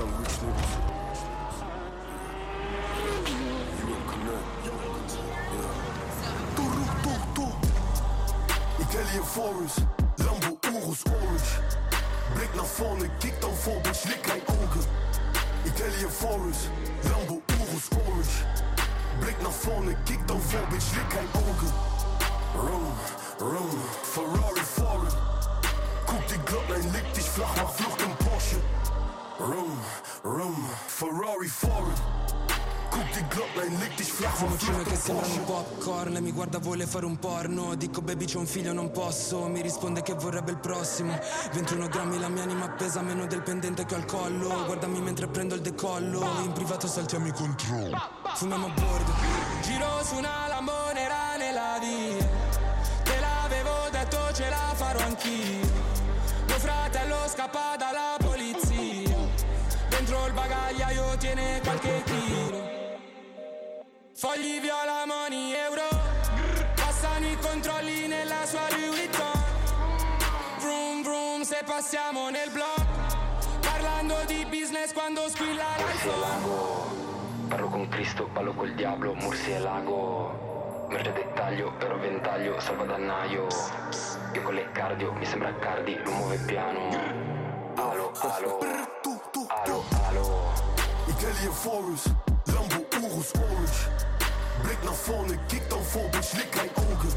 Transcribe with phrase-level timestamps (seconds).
[0.00, 0.72] young rich niggas.
[3.80, 4.46] Europe connect.
[4.64, 4.84] Yeah.
[6.56, 7.52] Toeroe, toe, toe.
[8.78, 9.78] Italian Forest,
[10.16, 11.52] Lambo Urus Orange.
[12.34, 14.84] Blik naar voren, kijk dan voor, bitch, lik geen ogen.
[15.64, 16.70] Italian Forest,
[17.10, 18.36] Lambo Urus Orange.
[19.18, 21.72] Blik naar voren, kijk dan voor, bitch, lik geen ogen.
[22.54, 22.86] Rum,
[23.38, 23.70] rum,
[24.02, 25.16] Ferrari foreign.
[26.06, 28.79] Guck die Glocklein, leg dich flach, mach Flucht im Porsche.
[29.40, 29.74] Rum,
[30.20, 31.94] rum, Ferrari foreign.
[32.90, 35.40] Flucht che sembrano Porsche.
[35.40, 37.74] popcorn mi guarda vuole fare un porno.
[37.74, 39.46] Dico baby c'ho un figlio non posso.
[39.46, 41.18] Mi risponde che vorrebbe il prossimo.
[41.52, 44.66] 21 grammi la mia anima pesa Meno del pendente che ho al collo.
[44.66, 46.22] Guardami mentre prendo il decollo.
[46.44, 47.96] In privato saltiamo i controlli
[48.34, 49.12] Fumiamo a bordo.
[49.62, 52.28] Giro su una lambonera nella via
[53.04, 55.66] Te l'avevo detto ce la farò anch'io.
[56.46, 59.09] Mio fratello scappa dalla polizia
[60.10, 62.68] Dentro il bagagliaio tiene qualche chilo.
[64.12, 65.86] Fogli viola, money, euro.
[66.74, 69.30] Passano i controlli nella sua Louis Vuitton
[70.58, 72.84] Vroom vroom se passiamo nel blog
[73.60, 79.14] Parlando di business quando squilla Mursi e l'iPhone lago, parlo con Cristo, ballo col diablo,
[79.14, 83.46] Mursi e lago, merge dettaglio, però ventaglio, salvadannaio,
[84.32, 86.88] io con le cardio, mi sembra cardi, lo muove piano,
[87.76, 88.58] alo, alo,
[89.64, 90.52] alo, alo,
[91.08, 92.06] Italian Forest,
[92.44, 93.88] Lambo Urus Orange.
[94.62, 97.10] Blik naar voren, kijk dan voor, bitch, lik geen ogen.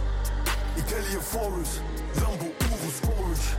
[0.75, 1.81] Italian Forest,
[2.21, 3.49] Lambo Urus Orange.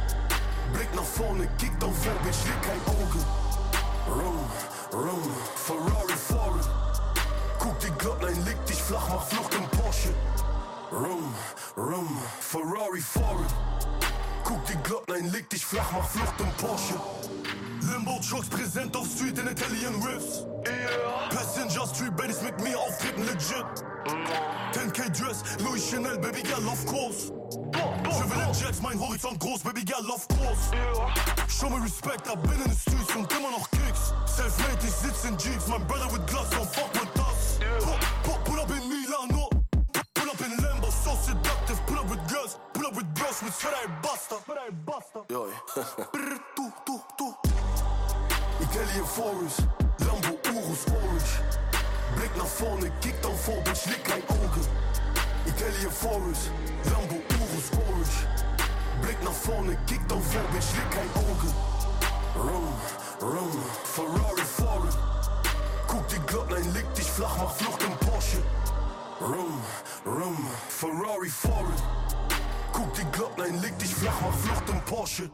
[0.73, 3.25] Blik naar voren, kijk dan voor, bitch, lik geen ogen.
[4.07, 4.39] Rum,
[4.91, 6.69] rum, Ferrari foreign.
[7.59, 10.13] Guck die Glocklein, leg dich flach, mach Flucht im Porsche.
[10.91, 11.35] Rum,
[11.77, 12.09] rum,
[12.41, 13.51] Ferrari foreign.
[14.43, 16.95] Guck die Glocklein, leg dich flach, mach Flucht im Porsche.
[17.91, 20.47] Limbo Trucks präsent auf Street in Italian Riffs.
[21.31, 23.67] Passenger Street Baddies mit mir auftreten legit.
[24.73, 27.33] 10k Dress, Louis Chanel, Baby Girl, of course.
[27.73, 30.71] Je will in Jets, mein Horizont groß, Baby Girl, of course.
[31.49, 34.13] Show me respect, hab bin in den Streets und immer noch Kicks.
[34.27, 37.59] Self-made, ich sitz in Jeeps, mein Brother with Gloss, don't fuck with us.
[37.81, 39.49] Pull, pull, pull up in Milano,
[40.15, 41.81] pull up in Lambo, so seductive.
[41.87, 44.37] Pull up with girls, pull up with girls with Ferrari Basta.
[44.47, 45.21] Ferrari Basta.
[45.31, 45.49] Yo,
[46.13, 47.54] Brr, tu, tu, tu.
[48.75, 49.61] Hellion Forest,
[50.01, 51.41] Lambo Urus Orange.
[52.17, 54.67] Blick nach vorne, kick dan voor, bitch, leg kein ogen
[55.47, 56.51] Italian Forest,
[56.91, 58.27] Lambo Urus Orange.
[59.01, 61.55] Blick nach vorne, kick dan voor, bitch, leg kein ogen
[62.35, 62.75] Rome,
[63.21, 64.95] Rome, Ferrari Foreign.
[65.87, 68.43] Guck die Glocklein, leg dich flach, mach Flucht im Porsche.
[69.21, 69.63] Rome,
[70.05, 71.81] Rome, Ferrari Foreign.
[72.73, 75.31] Guck die Glocklein, leg dich flach, mach Flucht im Porsche.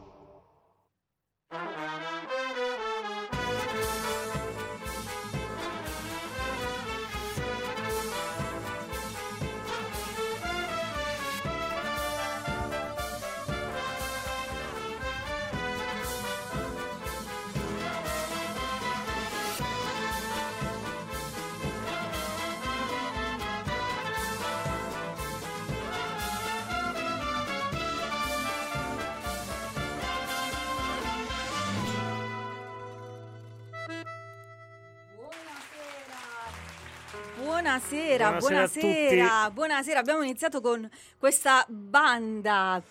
[38.29, 39.99] Buonasera, Buonasera buonasera.
[39.99, 40.87] Abbiamo iniziato con
[41.17, 42.81] questa banda.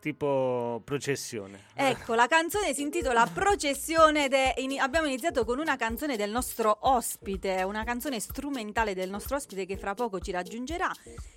[0.00, 1.60] Tipo processione.
[1.72, 6.30] Ecco, la canzone si intitola Processione ed è ini- abbiamo iniziato con una canzone del
[6.30, 10.90] nostro ospite, una canzone strumentale del nostro ospite che fra poco ci raggiungerà.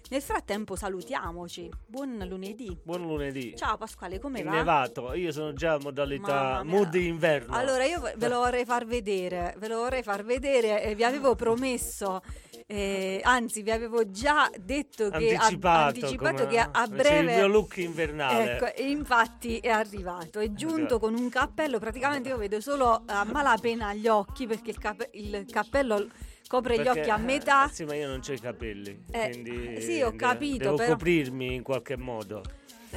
[0.10, 1.70] Nel frattempo salutiamoci.
[1.86, 2.78] Buon lunedì.
[2.84, 3.56] Buon lunedì.
[3.56, 4.50] Ciao Pasquale, come va?
[4.52, 7.56] Innevato, io sono già a modalità mood inverno.
[7.56, 11.36] Allora io ve lo vorrei far vedere, ve lo vorrei far vedere e vi avevo
[11.36, 12.22] promesso,
[12.66, 17.32] eh, anzi vi avevo già detto che a, anticipato, anticipato come- che a, a breve...
[17.32, 18.54] il mio look invernale.
[18.54, 23.24] Ecco, e infatti è arrivato, è giunto con un cappello, praticamente io vedo solo a
[23.26, 26.08] malapena gli occhi perché il, cape- il cappello
[26.48, 27.70] copre gli occhi a metà.
[27.70, 29.04] eh, sì, ma io non ho i capelli.
[29.12, 32.42] Eh, quindi sì, ho capito, Devo però- coprirmi in qualche modo.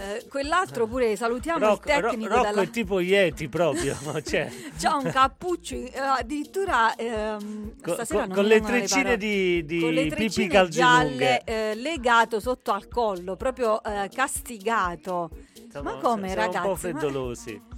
[0.00, 2.62] Eh, quell'altro pure salutiamo Rock- il tecnico Ro- dalla...
[2.62, 3.94] è tipo Yeti proprio.
[4.24, 9.16] cioè, C'ha un cappuccio, eh, addirittura ehm, co- co- con le treccine parole.
[9.18, 15.28] di, di con le treccine gialle eh, legato sotto al collo, proprio eh, castigato.
[15.62, 16.56] Insomma, ma come ragazzi?
[16.56, 17.52] un po' Ma- freddolosi.
[17.52, 17.69] che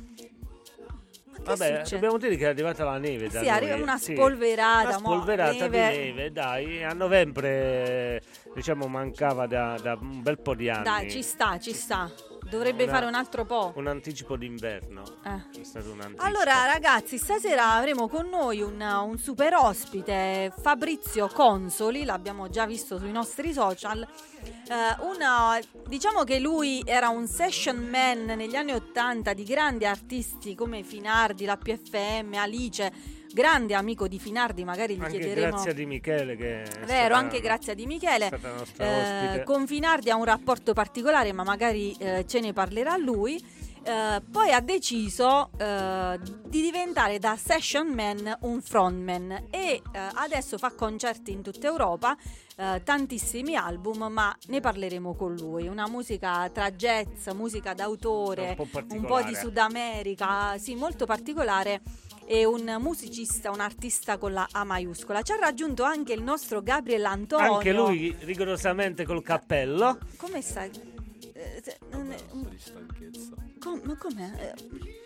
[1.42, 1.90] Vabbè, succede?
[1.90, 4.14] dobbiamo dire che è arrivata la neve da Sì, noi, arriva una sì.
[4.14, 5.90] spolverata, Una mo, spolverata neve.
[5.90, 6.84] di neve, dai.
[6.84, 8.22] A novembre,
[8.54, 10.84] diciamo, mancava da, da un bel po' di anni.
[10.84, 12.10] Dai, ci sta, ci sta.
[12.52, 13.72] Dovrebbe Una- fare un altro po'.
[13.76, 15.02] Un anticipo d'inverno.
[15.24, 15.60] Eh.
[15.60, 16.22] È stato un anticipo.
[16.22, 22.98] Allora ragazzi, stasera avremo con noi un, un super ospite, Fabrizio Consoli, l'abbiamo già visto
[22.98, 24.06] sui nostri social.
[24.42, 25.58] Eh, una-
[25.88, 31.46] diciamo che lui era un session man negli anni 80 di grandi artisti come Finardi,
[31.46, 32.92] la PFM, Alice,
[33.32, 35.48] grande amico di Finardi, magari gli anche chiederemo...
[35.48, 38.30] grazie a Di Michele che è Vero, anche grazie a Di Michele.
[38.78, 43.60] Eh, con Finardi ha un rapporto particolare, ma magari eh, ce ne parlerà lui.
[43.84, 49.82] Eh, poi ha deciso eh, di diventare da session man un frontman e eh,
[50.14, 52.16] adesso fa concerti in tutta Europa,
[52.84, 55.66] tantissimi album, ma ne parleremo con lui.
[55.66, 61.04] Una musica tra jazz, musica d'autore, Un po' un po' di Sud America, sì, molto
[61.04, 61.80] particolare.
[62.24, 65.22] E un musicista, un artista con la A maiuscola.
[65.22, 67.54] Ci ha raggiunto anche il nostro Gabriel Antonio.
[67.54, 69.98] Anche lui rigorosamente col cappello.
[70.16, 70.70] Come stai?
[71.34, 73.30] Eh, non è- di stanchezza.
[73.58, 74.30] com- ma com'è?
[74.54, 75.00] Eh,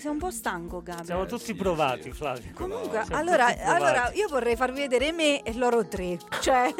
[0.00, 1.06] Sei un po' stanco, Gabriel.
[1.06, 2.50] Siamo tutti provati, Flavio.
[2.54, 6.18] Comunque, Siamo allora, allora, io vorrei farvi vedere me e loro tre.
[6.40, 6.74] Cioè,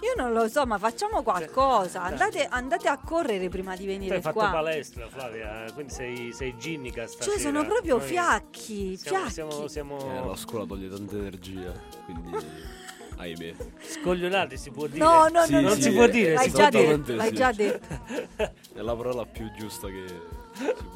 [0.00, 2.02] io non lo so, ma facciamo qualcosa.
[2.02, 4.50] Andate, andate a correre prima di Tu hai venire fatto qua.
[4.50, 7.32] palestra, Flavia, quindi sei, sei ginnica stasera.
[7.36, 9.32] Cioè, sono proprio Noi fiacchi, Siamo, fiacchi.
[9.32, 11.72] siamo, siamo Eh, la scuola toglie tanta energia,
[12.04, 12.36] quindi
[13.16, 13.54] ahimè.
[13.80, 14.98] scoglionati, si può dire.
[15.04, 15.80] No, no, Sì, no, non no.
[15.82, 17.34] si può dire, L'hai già detto, l'hai sì.
[17.34, 18.00] già detto.
[18.36, 20.42] È la parola più giusta che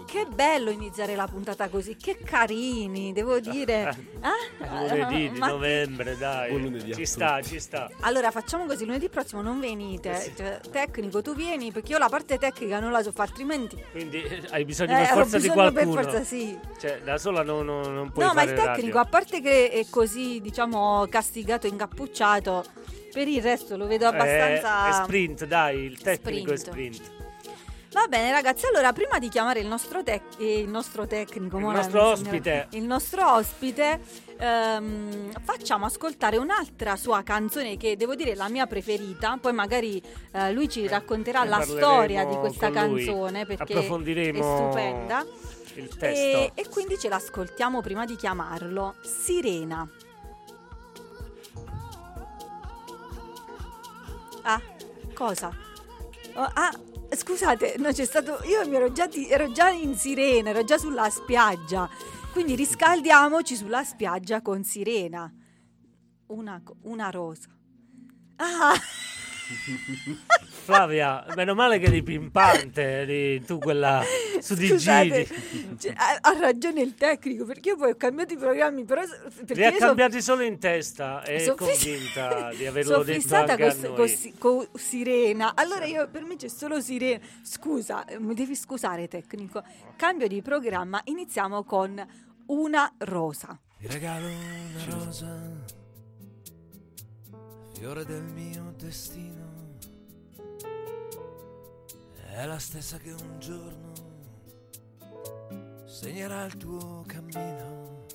[0.06, 3.94] Che bello iniziare la puntata così, che carini, devo dire.
[4.22, 4.66] Eh?
[4.88, 6.50] Lunedì di Ma- novembre, dai.
[6.50, 7.90] Buon lunedì a ci sta, ci sta.
[8.00, 12.38] Allora facciamo così, lunedì prossimo non venite, Cioè, tecnico tu vieni perché io la parte
[12.38, 15.43] tecnica non la so fare altrimenti Quindi eh, hai bisogno eh, per ho forza di
[15.49, 16.02] bisogno per qualcuno.
[16.02, 16.58] forza sì.
[16.78, 19.00] Cioè, da sola non, non, non puoi No ma il tecnico radio.
[19.00, 22.64] a parte che è così diciamo castigato, incappucciato,
[23.12, 24.87] per il resto lo vedo abbastanza...
[24.87, 26.93] Eh, è sprint, dai, il tecnico Sprint.
[26.93, 27.18] è sprint.
[27.98, 31.64] Va bene ragazzi, allora prima di chiamare il nostro, tec- eh, il nostro tecnico, Il
[31.64, 32.68] nostro ospite.
[32.70, 34.00] il nostro ospite,
[34.38, 40.00] ehm, facciamo ascoltare un'altra sua canzone che devo dire è la mia preferita, poi magari
[40.30, 45.26] eh, lui ci racconterà Ne la storia di questa canzone perché Approfondiremo è stupenda.
[45.74, 46.52] Il E, testo.
[46.54, 48.94] e quindi ce l'ascoltiamo prima di chiamarlo.
[49.02, 49.88] Sirena.
[54.42, 54.62] Ah,
[55.14, 55.66] cosa?
[56.38, 56.70] Oh, ah,
[57.17, 58.38] scusate, no, c'è stato.
[58.44, 61.90] Io mi ero già, di- ero già in sirena, ero già sulla spiaggia.
[62.31, 65.29] Quindi riscaldiamoci sulla spiaggia con sirena.
[66.29, 67.49] Una, una rosa.
[68.37, 68.73] Ah,
[70.68, 74.02] Flavia, meno male che eri pimpante, eri tu quella
[74.40, 75.78] su di scusate, giri.
[75.78, 79.02] cioè, ha, ha ragione il tecnico perché io poi ho cambiato i programmi, però
[79.46, 83.74] Li ha cambiati solo in testa e Sono convinta di averlo sono detto anche a
[83.74, 83.94] con, noi.
[83.94, 84.08] con
[84.38, 85.52] con Sirena.
[85.54, 87.24] Allora io per me c'è solo Sirena.
[87.42, 89.62] Scusa, mi devi scusare tecnico.
[89.96, 92.06] Cambio di programma, iniziamo con
[92.46, 93.58] Una rosa.
[93.78, 95.40] Ti regalo una rosa,
[97.74, 99.38] fiore del mio destino.
[102.38, 103.93] È la stessa che un giorno
[105.87, 108.06] segnerà il tuo cammino.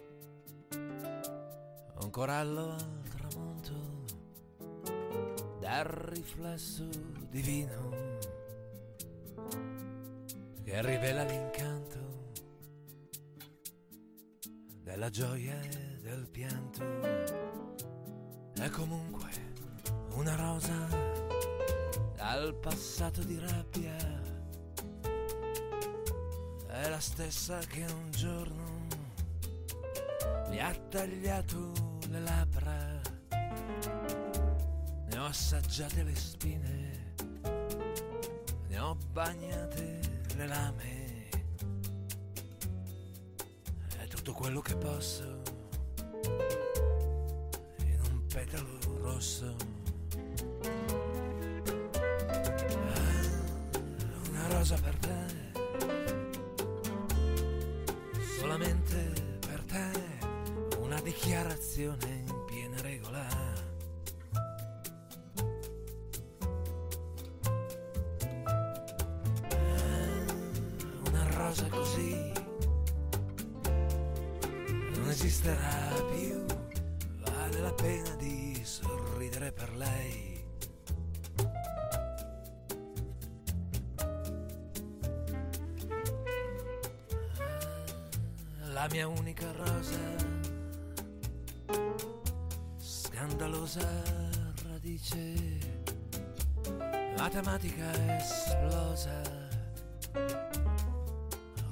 [1.99, 4.05] Un corallo al tramonto
[5.59, 6.87] dal riflesso
[7.29, 8.17] divino
[10.63, 12.31] che rivela l'incanto
[14.83, 16.81] della gioia e del pianto.
[18.53, 19.29] È comunque
[20.13, 21.03] una rosa
[22.15, 24.22] dal passato di rabbia.
[26.93, 28.85] La stessa che un giorno
[30.49, 31.71] mi ha tagliato
[32.09, 33.01] le labbra.
[35.09, 37.13] Ne ho assaggiate le spine,
[38.67, 40.01] ne ho bagnate
[40.35, 41.29] le lame
[43.97, 45.41] è tutto quello che posso
[47.85, 49.55] in un petalo rosso.
[52.93, 55.42] Ah, Una rosa per te,
[58.63, 63.27] solamente per te, una dichiarazione in piena regola.
[71.07, 72.31] Una rosa così
[74.93, 76.45] non esisterà più,
[77.19, 80.32] vale la pena di sorridere per lei.
[88.73, 89.99] La mia unica rosa,
[92.79, 93.87] scandalosa
[94.67, 95.35] radice,
[97.15, 99.21] matematica esplosa,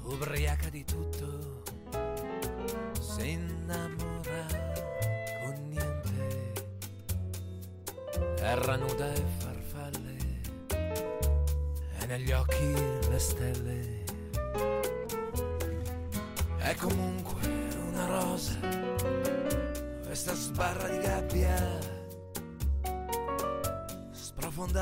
[0.03, 1.63] ubriaca di tutto,
[2.99, 4.45] si innamora
[5.43, 6.53] con niente,
[8.35, 10.17] terra nuda e farfalle,
[11.99, 12.73] e negli occhi
[13.09, 14.00] le stelle.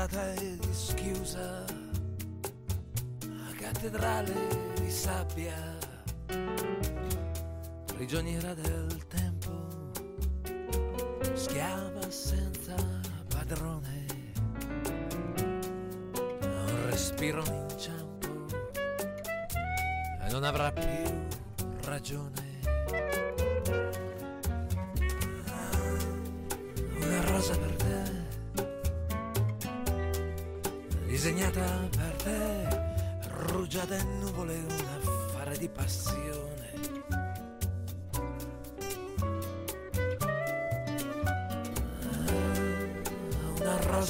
[0.00, 1.64] Sprofondata e dischiusa,
[3.22, 4.32] a cattedrale
[4.80, 5.78] di sabbia,
[7.86, 8.99] prigioniera del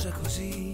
[0.00, 0.69] Rosa così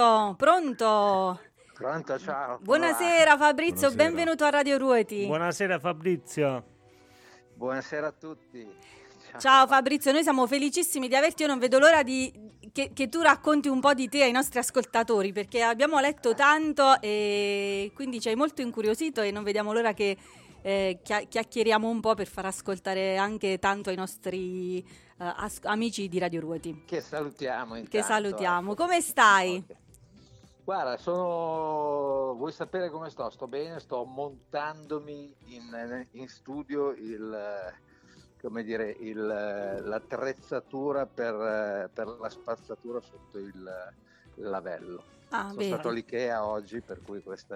[0.00, 1.40] Pronto, pronto.
[1.72, 2.58] Pronto, ciao.
[2.60, 4.04] Buonasera Fabrizio, Buonasera.
[4.04, 5.24] benvenuto a Radio Ruoti.
[5.24, 6.64] Buonasera Fabrizio.
[7.54, 8.68] Buonasera a tutti.
[9.38, 11.44] Ciao Fabrizio, noi siamo felicissimi di averti.
[11.44, 12.30] Io non vedo l'ora di,
[12.72, 17.00] che, che tu racconti un po' di te ai nostri ascoltatori perché abbiamo letto tanto
[17.00, 20.14] e quindi ci hai molto incuriosito e non vediamo l'ora che
[20.60, 24.84] eh, chia- chiacchieriamo un po' per far ascoltare anche tanto ai nostri eh,
[25.18, 26.82] as- amici di Radio Ruoti.
[26.84, 27.96] Che salutiamo intanto.
[27.96, 28.72] Che salutiamo.
[28.72, 28.82] ecco.
[28.84, 29.64] Come stai?
[29.66, 29.84] Ok.
[30.66, 32.34] Guarda, sono...
[32.34, 33.30] Vuoi sapere come sto?
[33.30, 37.72] Sto bene, sto montandomi in, in studio il,
[38.40, 43.92] come dire, il, l'attrezzatura per, per la spazzatura sotto il,
[44.38, 45.04] lavello.
[45.28, 45.70] Ah, Sono vedi.
[45.70, 47.54] stato all'Ikea oggi, per cui questo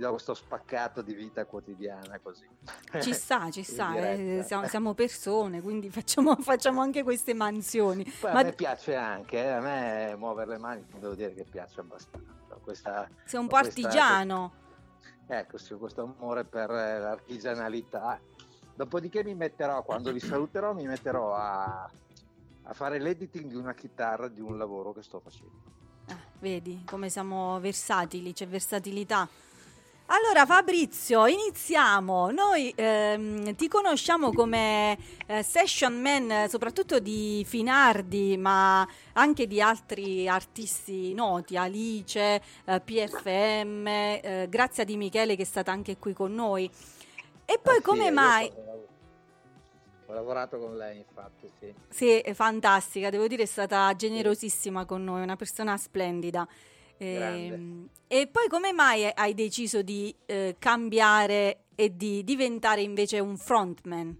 [0.00, 2.48] do questo spaccato di vita quotidiana così.
[3.00, 8.04] Ci sta, ci sta, eh, siamo, siamo persone, quindi facciamo, facciamo anche queste mansioni.
[8.04, 11.44] Poi Ma a me piace anche, eh, a me muovere le mani devo dire che
[11.44, 12.38] piace abbastanza.
[12.62, 14.52] Questa, sei un po' questa- artigiano.
[15.26, 18.18] Ecco, sì, questo amore per eh, l'artigianalità.
[18.74, 21.88] Dopodiché mi metterò, quando vi saluterò, mi metterò a,
[22.62, 25.52] a fare l'editing di una chitarra di un lavoro che sto facendo.
[26.08, 29.28] Ah, vedi come siamo versatili, c'è versatilità.
[30.12, 32.32] Allora Fabrizio, iniziamo.
[32.32, 34.98] Noi ehm, ti conosciamo come
[35.28, 43.86] eh, session man soprattutto di Finardi, ma anche di altri artisti noti, Alice, eh, PFM,
[43.86, 46.68] eh, Grazia di Michele che è stata anche qui con noi.
[47.44, 48.52] E poi sì, come io mai...
[50.06, 51.72] Ho lavorato con lei, infatti, sì.
[51.88, 56.48] Sì, è fantastica, devo dire è stata generosissima con noi, una persona splendida.
[57.02, 63.38] Ehm, E, poi come mai hai deciso di eh, cambiare e di diventare invece un
[63.38, 64.18] frontman?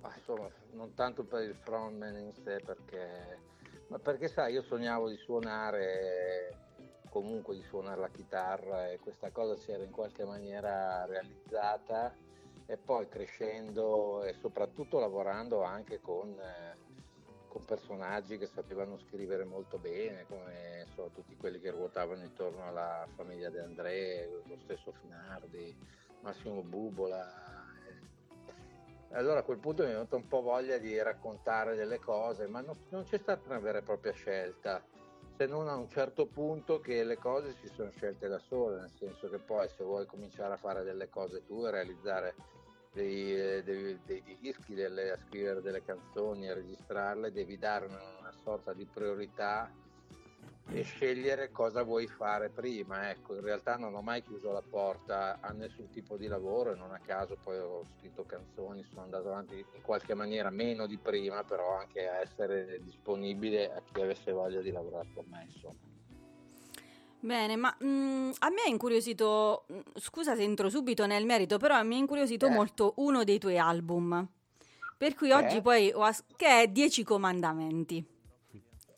[0.00, 3.38] Ma insomma, non tanto per il frontman in sé, perché,
[3.88, 6.56] ma perché sai, io sognavo di suonare,
[7.10, 12.12] comunque di suonare la chitarra e questa cosa si era in qualche maniera realizzata
[12.66, 16.76] e poi crescendo e soprattutto lavorando anche con, eh,
[17.50, 23.06] con personaggi che sapevano scrivere molto bene, come so, tutti quelli che ruotavano intorno alla
[23.16, 25.76] famiglia De André, lo stesso Finardi,
[26.20, 27.26] Massimo Bubola.
[27.88, 29.16] eh.
[29.16, 32.60] Allora a quel punto mi è venuta un po' voglia di raccontare delle cose, ma
[32.60, 34.80] non, non c'è stata una vera e propria scelta,
[35.36, 38.92] se non a un certo punto che le cose si sono scelte da sole, nel
[38.96, 42.34] senso che poi se vuoi cominciare a fare delle cose tue, realizzare
[42.92, 48.02] dei, eh, dei- dei dischi, delle- a scrivere delle canzoni, a registrarle, devi dare una,
[48.18, 49.70] una sorta di priorità
[50.72, 53.10] e scegliere cosa vuoi fare prima.
[53.10, 56.76] Ecco, in realtà non ho mai chiuso la porta a nessun tipo di lavoro e
[56.76, 60.98] non a caso poi ho scritto canzoni, sono andato avanti in qualche maniera meno di
[60.98, 65.89] prima, però anche a essere disponibile a chi avesse voglia di lavorare con me, insomma.
[67.22, 71.82] Bene, ma mm, a me ha incuriosito, mm, scusa se entro subito nel merito, però
[71.82, 72.50] mi ha incuriosito Eh.
[72.50, 74.26] molto uno dei tuoi album.
[74.96, 75.62] Per cui Che oggi è?
[75.62, 78.02] poi ho as- che è Dieci Comandamenti.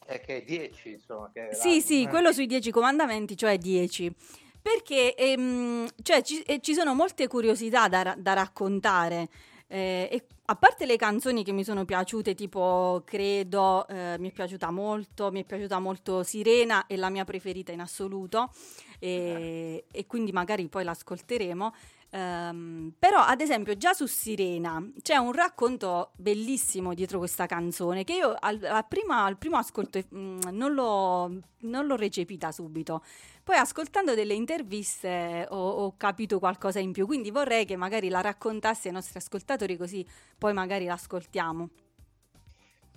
[0.04, 1.30] È che è 10, insomma.
[1.32, 2.08] Che è Sì, sì, eh.
[2.08, 4.12] quello sui Dieci Comandamenti, cioè 10.
[4.60, 9.28] Perché ehm, cioè, ci, eh, ci sono molte curiosità da, da raccontare.
[9.68, 14.32] eh, e a parte le canzoni che mi sono piaciute, tipo Credo, eh, mi è
[14.32, 18.50] piaciuta molto, mi è piaciuta molto Sirena, è la mia preferita in assoluto,
[18.98, 21.72] e, e quindi magari poi l'ascolteremo.
[22.14, 28.12] Ehm, però, ad esempio, già su Sirena c'è un racconto bellissimo dietro questa canzone che
[28.12, 33.02] io al, prima- al primo ascolto mm, non, l'ho, non l'ho recepita subito.
[33.42, 37.06] Poi, ascoltando delle interviste, ho, ho capito qualcosa in più.
[37.06, 41.68] Quindi vorrei che magari la raccontassi ai nostri ascoltatori, così poi magari l'ascoltiamo.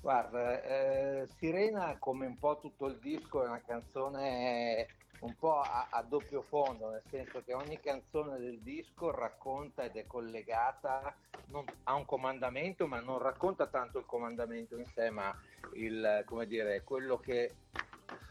[0.02, 4.88] Guarda, eh, Sirena, come un po' tutto il disco, è una canzone
[5.26, 9.96] un po' a, a doppio fondo, nel senso che ogni canzone del disco racconta ed
[9.96, 11.14] è collegata
[11.48, 15.36] non- a un comandamento, ma non racconta tanto il comandamento in sé, ma
[15.74, 17.56] il, come dire, quello che,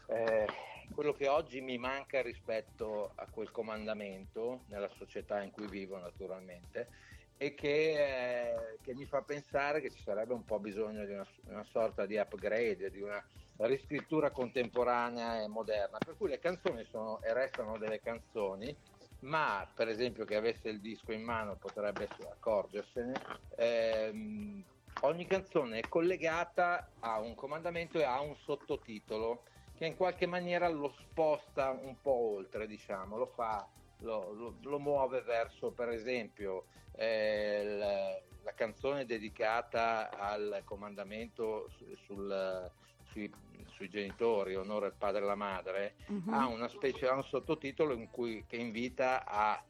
[0.07, 0.47] eh,
[0.93, 6.89] quello che oggi mi manca rispetto a quel comandamento nella società in cui vivo naturalmente
[7.37, 11.27] e che, eh, che mi fa pensare che ci sarebbe un po' bisogno di una,
[11.45, 13.23] una sorta di upgrade, di una
[13.57, 15.99] riscrittura contemporanea e moderna.
[16.01, 18.77] Per cui le canzoni sono e restano delle canzoni,
[19.19, 23.21] ma per esempio che avesse il disco in mano potrebbe accorgersene.
[23.55, 24.65] ehm,
[24.99, 29.43] ogni canzone è collegata a un comandamento e a un sottotitolo
[29.73, 34.79] che in qualche maniera lo sposta un po' oltre, diciamo, lo fa, lo, lo- lo
[34.79, 36.65] muove verso, per esempio,
[36.97, 42.71] eh, la, la canzone dedicata al comandamento su- sul-
[43.11, 43.31] sui,
[43.75, 46.33] sui genitori, onore al padre e alla madre, Mhm.
[46.33, 49.63] ha una specie, ha un sottotitolo in cui, che invita a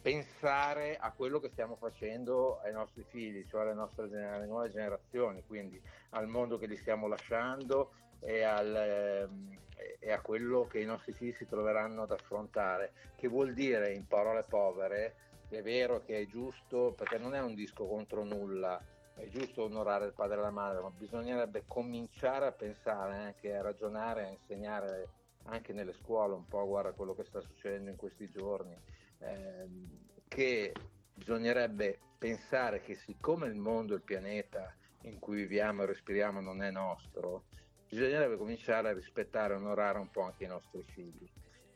[0.00, 4.70] pensare a quello che stiamo facendo ai nostri figli, cioè alle nostre gener- alle nuove
[4.70, 5.80] generazioni, quindi
[6.10, 9.58] al mondo che li stiamo lasciando e, al, ehm,
[9.98, 14.06] e a quello che i nostri figli si troveranno ad affrontare, che vuol dire in
[14.06, 15.14] parole povere
[15.48, 18.82] è vero che è giusto, perché non è un disco contro nulla,
[19.14, 23.62] è giusto onorare il padre e la madre, ma bisognerebbe cominciare a pensare anche a
[23.62, 25.08] ragionare, a insegnare
[25.44, 28.74] anche nelle scuole un po', guarda quello che sta succedendo in questi giorni,
[29.18, 30.72] ehm, che
[31.14, 36.70] bisognerebbe pensare che siccome il mondo, il pianeta in cui viviamo e respiriamo non è
[36.70, 37.44] nostro,
[37.92, 41.30] bisognerebbe cominciare a rispettare e onorare un po' anche i nostri figli,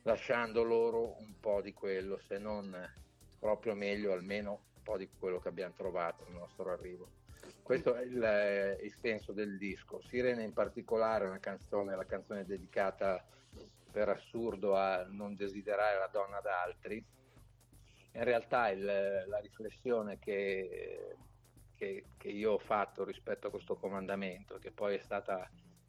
[0.04, 2.74] lasciando loro un po' di quello, se non
[3.38, 7.10] proprio meglio, almeno un po' di quello che abbiamo trovato nel nostro arrivo.
[7.62, 10.00] Questo è il, eh, il senso del disco.
[10.00, 13.22] Sirene in particolare è una canzone, la canzone dedicata
[13.90, 17.04] per assurdo a non desiderare la donna d'altri.
[18.12, 21.18] In realtà il- la riflessione che,
[21.74, 25.46] che- che io ho fatto rispetto a questo comandamento, che poi è stata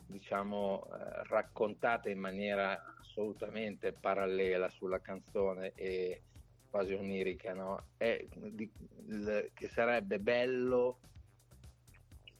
[0.07, 6.23] diciamo eh, raccontata in maniera assolutamente parallela sulla canzone e
[6.69, 7.87] quasi onirica, no?
[7.97, 8.73] È di-
[9.07, 10.99] il- che sarebbe bello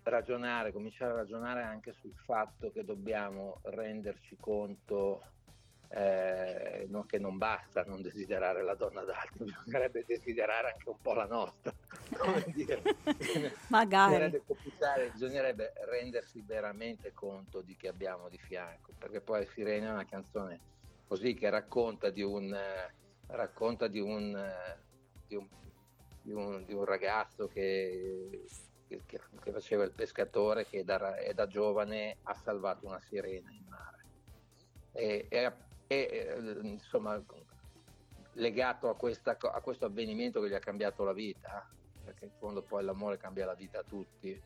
[0.04, 5.24] ragionare, cominciare a ragionare anche sul fatto che dobbiamo renderci conto
[5.90, 11.14] eh, no, che non basta non desiderare la donna d'altro, bisognerebbe desiderare anche un po'
[11.14, 11.74] la nostra.
[12.18, 12.82] Come dire?
[13.70, 14.30] Magari.
[14.30, 20.06] Bisognerebbe bisognerebbe rendersi veramente conto di che abbiamo di fianco, perché poi Sirene è una
[20.06, 20.60] canzone
[21.08, 22.94] così che racconta di un, eh,
[23.28, 24.78] racconta di un, eh,
[25.28, 25.48] di un,
[26.22, 28.44] di un- di un ragazzo che,
[28.88, 34.04] che- che- faceva il pescatore che da, da giovane ha salvato una sirena in mare.
[34.92, 35.54] E, e-
[35.88, 37.22] e, eh, insomma,
[38.34, 41.68] legato a, questa a questo avvenimento che gli ha cambiato la vita,
[42.04, 44.40] perché in fondo poi l'amore cambia la vita a tutti.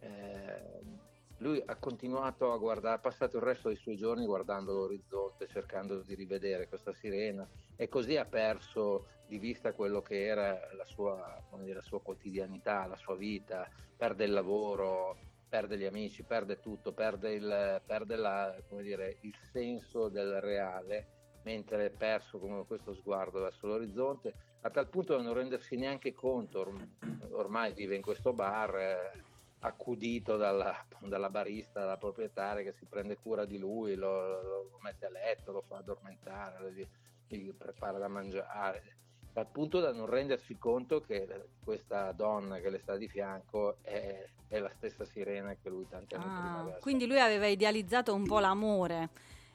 [0.00, 5.46] Eh, lui ha continuato a guardare, ha passato il resto dei suoi giorni guardando l'orizzonte,
[5.48, 10.84] cercando di rivedere questa sirena e così ha perso di vista quello che era la
[10.84, 15.16] sua, dire, la sua quotidianità, la sua vita, perde il lavoro,
[15.50, 21.86] perde gli amici, perde tutto, perde, il, perde la, dire, il senso del reale, mentre
[21.86, 24.32] è perso come questo sguardo verso l'orizzonte,
[24.62, 26.88] a tal punto da non rendersi neanche conto, orm-
[27.32, 28.76] ormai vive in questo bar.
[28.76, 29.28] eh,
[29.60, 35.06] accudito dalla, dalla barista, dalla proprietaria che si prende cura di lui, lo, lo mette
[35.06, 36.86] a letto, lo fa addormentare, gli,
[37.28, 38.96] gli prepara da mangiare,
[39.34, 41.26] al punto da non rendersi conto che
[41.62, 46.14] questa donna che le sta di fianco è, è la stessa sirena che lui tanti
[46.14, 49.08] anni prima Ah, aveva quindi lui aveva idealizzato un po' l'amore.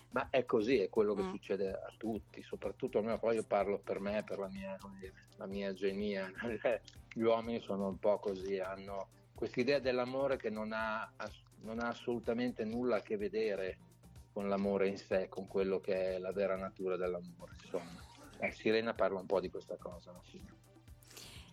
[0.09, 1.29] ma è così, è quello che Mm.
[1.31, 4.77] succede a tutti, soprattutto a me, poi io parlo per me, per la mia,
[5.35, 6.31] la mia genia.
[7.13, 11.11] Gli uomini sono un po' così, hanno questa idea dell'amore che non ha,
[11.63, 13.77] non ha assolutamente nulla a che vedere
[14.31, 17.53] con l'amore in sé, con quello che è la vera natura dell'amore.
[17.61, 18.04] Insomma,
[18.39, 20.09] Eh, Sirena parla un po' di questa cosa.
[20.11, 20.53] alla fine.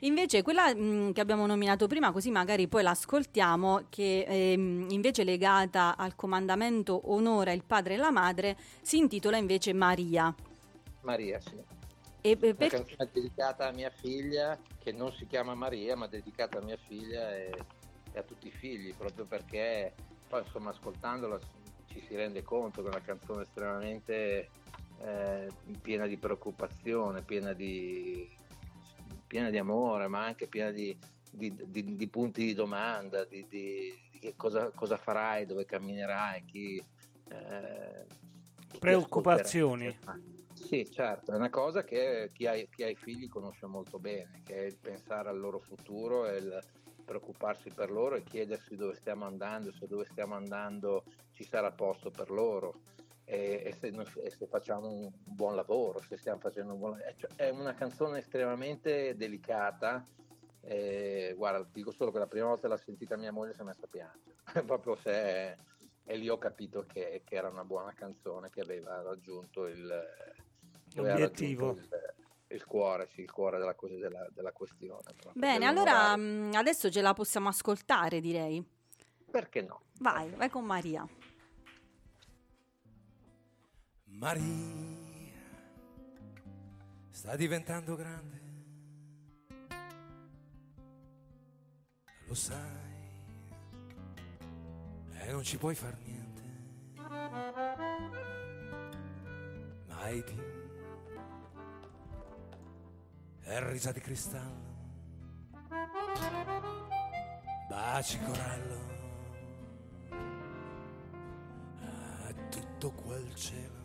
[0.01, 5.25] Invece quella mh, che abbiamo nominato prima, così magari poi l'ascoltiamo, che ehm, invece è
[5.25, 10.35] legata al comandamento onora il padre e la madre, si intitola invece Maria.
[11.03, 11.55] Maria, sì.
[12.21, 16.09] E, e Una per- canzone dedicata a mia figlia, che non si chiama Maria, ma
[16.09, 17.53] dedicata a mia figlia e,
[18.12, 19.95] e a tutti i figli, proprio perché
[20.29, 21.38] poi insomma ascoltandola
[21.87, 24.49] ci si rende conto che è una canzone estremamente
[25.05, 25.49] eh,
[25.81, 28.29] piena di preoccupazione, piena di,
[29.27, 30.97] piena di amore, ma anche piena di,
[31.31, 31.55] di-
[31.97, 33.47] di- punti di domanda, di,
[34.37, 36.77] cosa, cosa farai, dove camminerai, chi...
[37.29, 38.07] eh,
[38.69, 39.99] chi Preoccupazioni.
[40.55, 44.43] Sì, certo, è una cosa che chi ha, chi ha i figli conosce molto bene,
[44.45, 46.65] che è il pensare al loro futuro e il
[47.05, 52.11] preoccuparsi per loro e chiedersi dove stiamo andando, se dove stiamo andando ci sarà posto
[52.11, 52.81] per loro
[53.33, 56.90] e, e se, noi- e se facciamo un buon lavoro, se stiamo facendo un buon
[56.99, 57.14] lavoro.
[57.16, 60.07] Cioè, È una canzone estremamente delicata.
[60.61, 63.64] e, guarda, dico solo che la prima volta che l'ha sentita mia moglie si è
[63.64, 65.57] messa a piangere, proprio se
[66.05, 69.87] e lì ho capito che, che era una buona canzone che aveva raggiunto il,
[70.95, 71.66] L'obiettivo.
[71.68, 72.14] raggiunto il,
[72.49, 75.01] il cuore, sì, il cuore della, della- della questione.
[75.05, 78.62] proprio, Bene, allora mh, adesso ce la possiamo ascoltare, direi.
[79.31, 79.83] Perché no?
[80.01, 81.07] Vai, vai con Maria.
[84.23, 85.35] Maria
[87.11, 88.41] sta diventando grande,
[92.27, 93.01] lo sai,
[95.19, 96.43] e non ci puoi far niente,
[99.89, 100.41] mai più.
[103.41, 104.71] È risa di cristallo,
[107.69, 108.81] baci corallo,
[111.81, 113.82] a tutto quel cielo.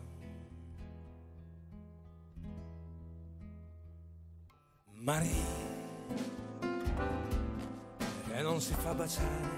[5.08, 5.32] Maria,
[8.26, 9.48] che non si fa baciare,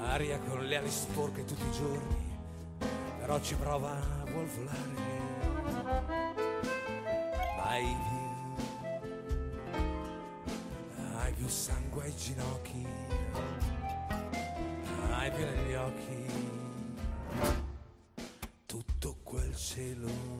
[0.00, 2.38] aria con le ali sporche tutti i giorni,
[3.18, 4.00] però ci prova,
[4.30, 4.92] vuol volare,
[7.56, 8.22] mai più,
[11.16, 12.86] hai più sangue ai ginocchi,
[15.10, 16.26] hai più negli occhi,
[18.66, 20.33] tutto quel cielo.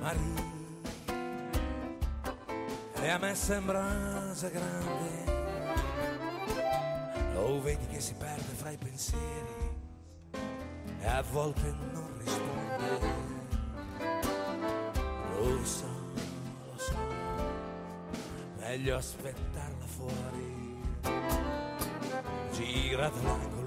[0.00, 0.48] Maria.
[3.02, 5.38] E a me sembra grande.
[7.34, 9.78] Lo vedi che si perde fra i pensieri
[11.00, 13.28] e a volte non risponde.
[15.38, 15.86] Lo so,
[16.66, 16.96] lo so.
[18.58, 20.78] Meglio aspettarla fuori.
[22.52, 23.59] Gira dall'angolo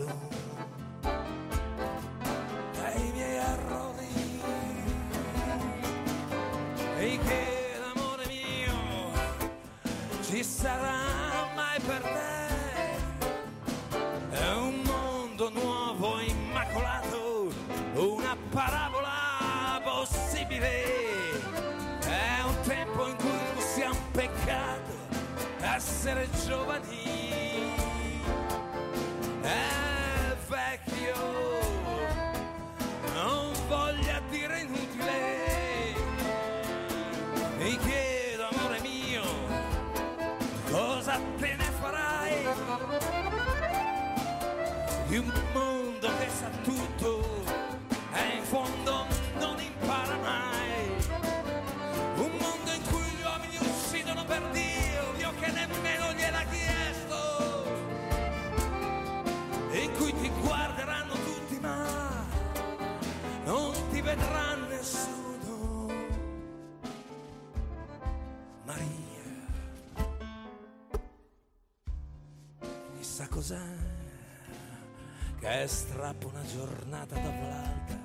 [76.53, 77.97] giornata dopo l'altra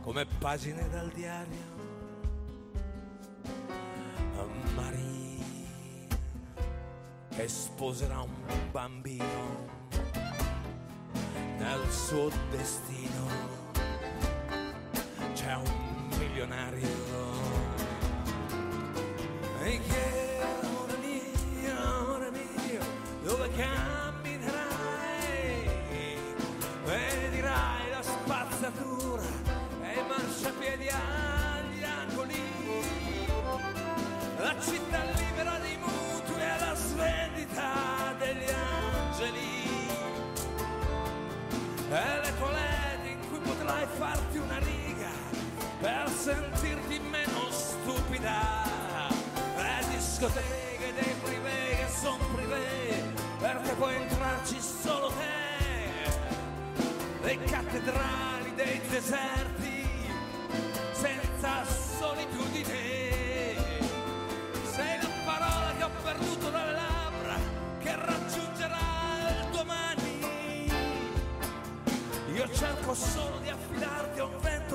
[0.00, 1.65] come pagine dal diario.
[28.56, 29.22] Spazzatura
[29.82, 32.40] e marciapiedi agli angoli.
[34.38, 39.98] La città libera dei mutui e la svendita degli angeli.
[41.90, 45.10] E le toilette in cui potrai farti una riga
[45.80, 48.64] per sentirti meno stupida.
[49.56, 55.44] Le discoteche dei privé che son privé perché puoi entrarci solo te.
[57.22, 58.35] Le cattedrali
[58.66, 59.86] dei deserti
[60.90, 62.74] senza solitudine.
[64.74, 67.36] Sei la parola che ho perduto dalle labbra
[67.78, 68.78] che raggiungerà
[69.28, 70.70] il domani.
[72.34, 74.65] Io cerco solo di affidarti a un vento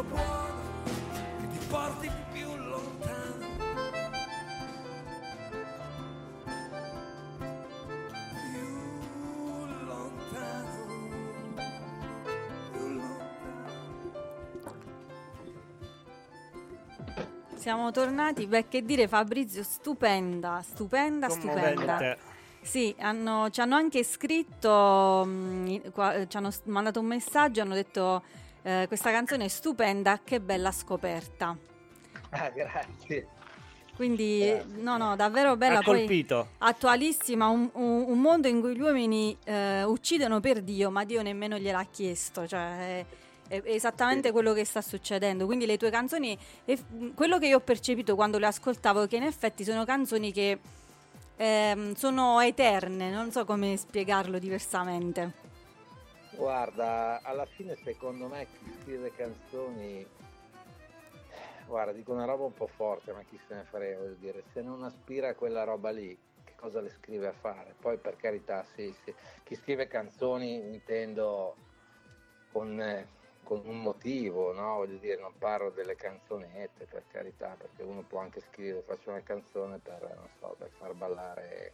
[17.61, 22.17] Siamo tornati, beh che dire Fabrizio, stupenda, stupenda, stupenda.
[22.59, 27.75] Sì, hanno- ci hanno anche scritto, mm, in- qua- ci hanno mandato un messaggio, hanno
[27.75, 28.23] detto
[28.63, 31.55] eh, questa canzone è stupenda, che bella scoperta.
[32.33, 33.27] Ah, grazie.
[33.95, 34.81] Quindi, Grazie.
[34.81, 35.79] no, no, davvero bella.
[35.79, 36.47] Ha poi colpito.
[36.59, 41.21] attualissima, un, un- un mondo in cui gli uomini eh, uccidono per Dio, ma Dio
[41.21, 42.47] nemmeno gliel'ha chiesto.
[42.47, 43.05] Cioè, è,
[43.51, 44.33] è esattamente Sì.
[44.33, 45.45] quello che sta succedendo.
[45.45, 46.37] Quindi le tue canzoni,
[47.13, 50.59] quello che io ho percepito quando le ascoltavo, è che in effetti sono canzoni che
[51.35, 55.49] ehm, sono eterne, non so come spiegarlo diversamente.
[56.31, 60.07] Guarda, alla fine secondo me chi scrive canzoni,
[61.67, 64.61] guarda, dico una roba un po' forte, ma chi se ne frega, voglio dire, se
[64.61, 67.75] non aspira a quella roba lì, che cosa le scrive a fare?
[67.79, 69.13] Poi per carità, sì, sì.
[69.43, 71.55] chi scrive canzoni intendo
[72.51, 73.07] con, eh,
[73.51, 74.77] con un motivo, no?
[74.77, 79.23] Voglio dire, non parlo delle canzonette, per carità, perché uno può anche scrivere, faccio una
[79.23, 81.73] canzone per, non so, per far ballare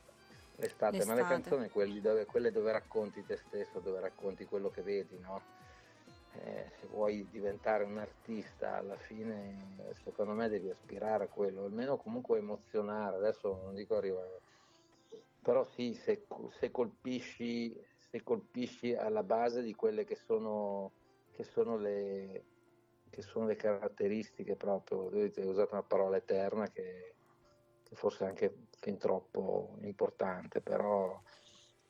[0.55, 1.21] l'estate, ma le L'estate.
[1.21, 5.39] canzoni quelli dove, quelle dove racconti te stesso, dove racconti quello che vedi, no?
[6.33, 11.97] Eh, se vuoi diventare un artista alla fine secondo me devi aspirare a quello, almeno
[11.97, 14.41] comunque emozionare, adesso non dico arrivare,
[15.43, 20.91] però sì, se, se colpisci, se colpisci alla base di quelle che sono,
[21.37, 22.45] che sono, le,
[23.11, 27.13] che sono le caratteristiche proprio, hai usato una parola eterna che,
[27.83, 31.21] che forse è anche fin troppo importante, però,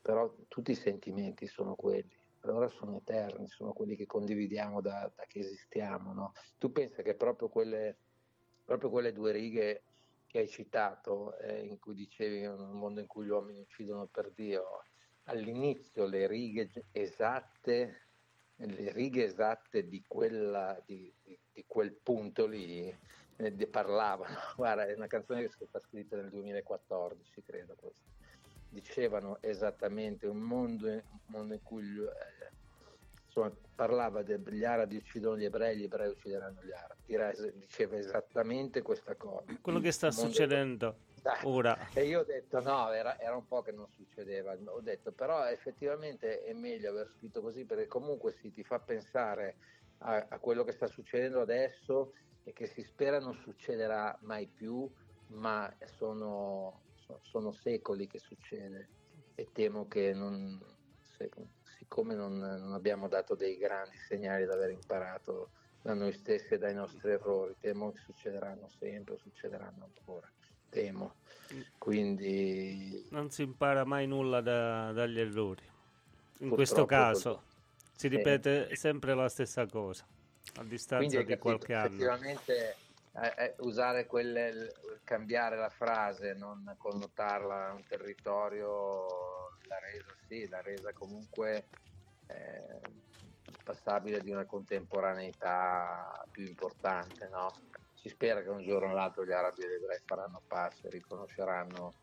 [0.02, 5.24] però tutti i sentimenti sono quelli, allora sono eterni, sono quelli che condividiamo da, da
[5.26, 6.12] che esistiamo.
[6.12, 6.32] No?
[6.58, 7.96] Tu pensi che proprio quelle,
[8.66, 9.84] proprio quelle due righe
[10.26, 14.30] che hai citato, eh, in cui dicevi un mondo in cui gli uomini uccidono per
[14.32, 14.82] Dio,
[15.24, 18.07] all'inizio le righe esatte,
[18.66, 22.92] le righe esatte di, quella, di, di, di quel punto lì
[23.36, 24.34] eh, ne parlavano.
[24.56, 28.06] Guarda, è una canzone che è stata scritta nel 2014, credo questa.
[28.70, 32.50] Dicevano esattamente un mondo, un mondo in cui eh,
[33.24, 37.56] insomma, parlava degli arabi uccidono gli ebrei, gli ebrei uccideranno gli arabi.
[37.58, 39.44] Diceva esattamente questa cosa.
[39.60, 41.40] Quello che sta succedendo Dai.
[41.42, 41.76] ora.
[41.92, 44.56] E io ho detto no, era, era un po' che non succedeva.
[44.68, 49.58] Ho detto però effettivamente è meglio aver scritto così perché comunque sì, ti fa pensare
[49.98, 52.12] a, a quello che sta succedendo adesso
[52.42, 54.90] e che si spera non succederà mai più,
[55.32, 58.92] ma sono, so- sono secoli che succede
[59.34, 60.58] e temo che non,
[61.62, 66.58] siccome non, non abbiamo dato dei grandi segnali di aver imparato da noi stessi e
[66.58, 70.30] dai nostri errori, temo che succederanno sempre, succederanno ancora,
[70.68, 71.14] temo.
[71.78, 75.62] Quindi Non si impara mai nulla da- dagli errori.
[76.40, 77.96] In Purtroppo questo caso così.
[77.96, 80.04] si ripete sempre la stessa cosa,
[80.56, 81.86] a distanza Quindi di qualche anno.
[81.86, 82.76] effettivamente
[83.12, 84.72] eh, eh, usare quelle,
[85.04, 89.06] cambiare la frase, non connotarla a un territorio,
[89.62, 91.64] l'ha resa sì, l'ha resa comunque
[92.26, 92.80] eh,
[93.64, 97.52] passabile di una contemporaneità più importante, no?
[98.00, 101.94] Si spera che un giorno o l'altro gli arabi e gli ebrei faranno pace, riconosceranno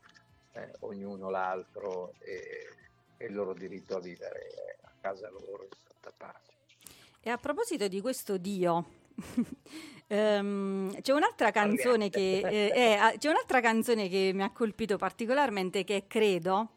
[0.53, 2.67] eh, ognuno l'altro e,
[3.17, 6.51] e il loro diritto a vivere a casa loro in santa pace.
[7.21, 8.85] E a proposito di questo Dio,
[10.07, 14.97] ehm, c'è un'altra canzone che, eh, eh, ah, c'è un'altra canzone che mi ha colpito
[14.97, 16.69] particolarmente che è Credo,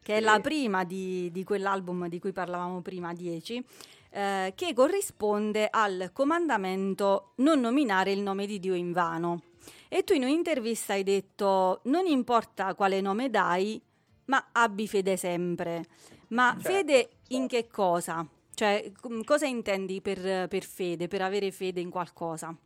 [0.00, 3.64] che è la prima di, di quell'album di cui parlavamo prima, 10,
[4.14, 9.42] eh, che corrisponde al comandamento non nominare il nome di Dio in vano.
[9.88, 13.80] E tu in un'intervista hai detto non importa quale nome dai,
[14.26, 15.84] ma abbi fede sempre.
[16.28, 17.48] Ma Certo, fede in certo.
[17.48, 18.24] che cosa?
[18.54, 22.56] Cioè, com- cosa intendi per, per fede, per avere fede in qualcosa?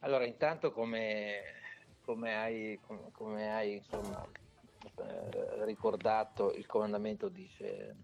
[0.00, 1.42] Allora, intanto come,
[2.02, 4.22] come hai, come, come hai, insomma,
[4.96, 7.96] eh, ricordato, il comandamento dice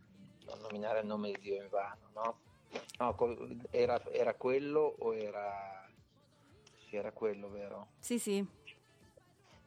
[0.51, 2.41] non nominare il nome di Dio in vano, no?
[2.99, 3.17] No,
[3.71, 5.89] era, era quello o era...
[6.89, 7.89] Sì, era quello, vero?
[8.01, 8.45] Sì, sì.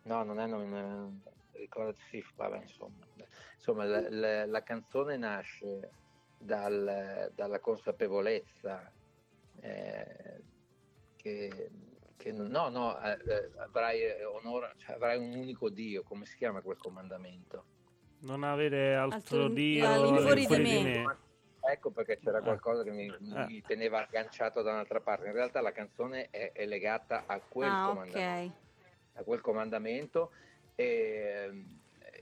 [0.03, 1.21] No, non è non,
[1.53, 3.05] ricordati, sì, vabbè, insomma.
[3.55, 5.91] Insomma, la, la- la canzone nasce
[6.37, 8.91] dal- dalla consapevolezza
[9.61, 10.41] eh,
[11.15, 11.69] che,
[12.17, 16.61] che no, no, eh, eh, avrai, onore, cioè, avrai un unico Dio, come si chiama
[16.61, 17.65] quel comandamento?
[18.23, 21.17] Non avere altro, Altro- Dio all'infuori di all'infuori me.
[21.65, 22.41] Ecco perché c'era Ah.
[22.41, 23.45] qualcosa che mi, Ah.
[23.47, 25.27] mi teneva agganciato da un'altra parte.
[25.27, 28.51] In realtà la canzone è, è legata a quel ah, comandamento.
[28.51, 28.61] ok.
[29.15, 30.31] a quel comandamento
[30.75, 31.53] e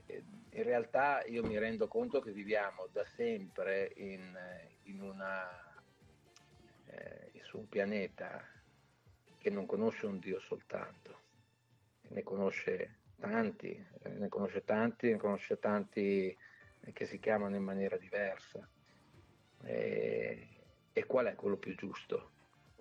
[0.06, 4.38] eh, in realtà io mi rendo conto che viviamo da sempre in,
[4.82, 5.48] in una,
[6.86, 8.44] eh, su un pianeta
[9.38, 11.18] che non conosce un Dio soltanto,
[12.08, 13.70] ne conosce tanti,
[14.02, 16.36] eh, ne conosce tanti, ne conosce tanti
[16.92, 18.68] che si chiamano in maniera diversa.
[19.64, 20.48] E,
[20.92, 22.32] e qual è quello più giusto?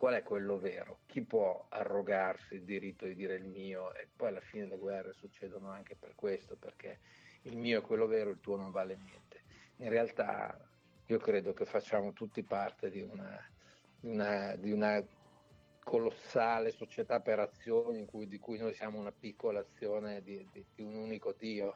[0.01, 1.01] qual è quello vero?
[1.05, 3.93] Chi può arrogarsi il diritto di dire il mio?
[3.93, 7.01] E poi alla fine le guerre succedono anche per questo, perché
[7.43, 9.43] il mio è quello vero, il tuo non vale niente.
[9.75, 10.57] In realtà
[11.05, 13.47] io credo che facciamo tutti parte di una,
[13.99, 15.05] di una, di una
[15.83, 20.65] colossale società per azioni in cui, di cui noi siamo una piccola azione di, di-
[20.75, 21.75] di un unico Dio.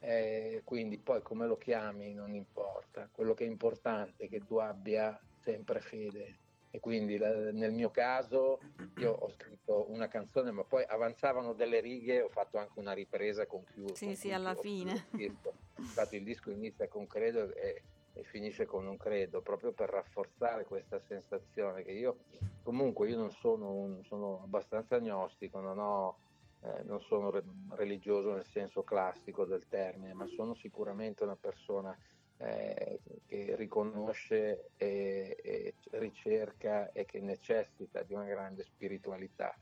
[0.00, 4.56] Eh, quindi poi come lo chiami non importa, quello che è importante è che tu
[4.56, 6.38] abbia sempre fede
[6.70, 8.58] e quindi la- nel mio caso
[8.96, 13.46] io ho scritto una canzone ma poi avanzavano delle righe ho fatto anche una ripresa
[13.46, 15.06] con chiuso Sì, sì, alla fine.
[15.76, 17.82] infatti il disco inizia con credo e,
[18.14, 22.18] e finisce con un credo proprio per rafforzare questa sensazione che io
[22.62, 26.16] comunque io non sono, un, sono abbastanza agnostico non, ho,
[26.60, 31.96] eh, non sono re- religioso nel senso classico del termine ma sono sicuramente una persona
[32.42, 39.54] eh, che riconosce e, e ricerca e che necessita di una grande spiritualità.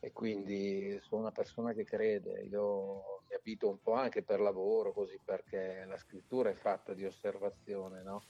[0.00, 4.92] E quindi sono una persona che crede, io mi abito un po' anche per lavoro
[4.92, 8.24] così perché la scrittura è fatta di osservazione, no?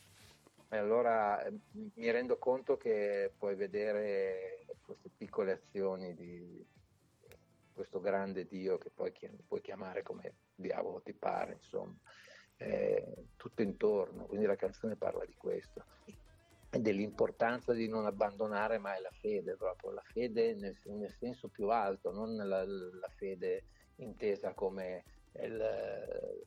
[0.70, 6.66] E allora eh, mi rendo conto che puoi vedere queste piccole azioni di
[7.72, 9.12] questo grande Dio che poi
[9.46, 11.96] puoi chiamare come diavolo ti pare, insomma
[12.56, 15.84] eh, tutto intorno, quindi la canzone parla di questo
[16.70, 22.12] dell'importanza di non abbandonare mai la fede, proprio la fede nel, nel senso più alto,
[22.12, 23.64] non la, la fede
[24.08, 25.04] intesa come
[25.40, 26.46] il-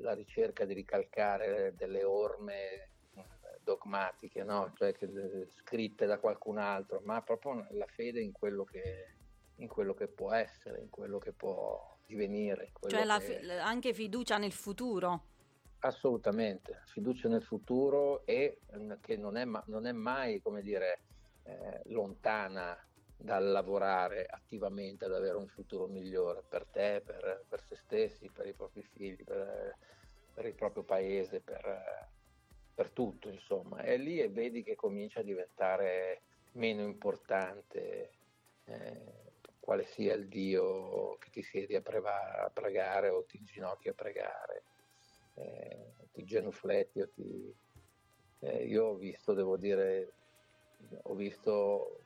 [0.00, 2.88] la ricerca di ricalcare delle orme
[3.62, 4.72] dogmatiche, no?
[4.76, 9.14] cioè che- scritte da qualcun altro, ma proprio la fede in quello che,
[9.56, 12.72] in quello che può essere, in quello che può divenire.
[12.88, 15.26] Cioè che- fi- anche fiducia nel futuro.
[15.80, 21.02] Assolutamente, fiducia nel futuro e eh, che non è, ma- non è mai, come dire,
[21.44, 22.76] eh, lontana
[23.22, 28.46] dal lavorare attivamente ad avere un futuro migliore per te, per, per se stessi, per
[28.46, 29.76] i propri figli, per,
[30.34, 32.08] per il proprio paese, per,
[32.74, 33.82] per tutto, insomma.
[33.82, 38.10] E lì e vedi che comincia a diventare meno importante
[38.64, 43.88] eh, quale sia il Dio che ti siedi a, preva- a pregare o ti inginocchi
[43.88, 44.64] a pregare
[45.34, 47.54] eh, ti genufletti o ti...
[48.40, 50.12] eh, io ho visto, devo dire,
[51.04, 52.00] ho visto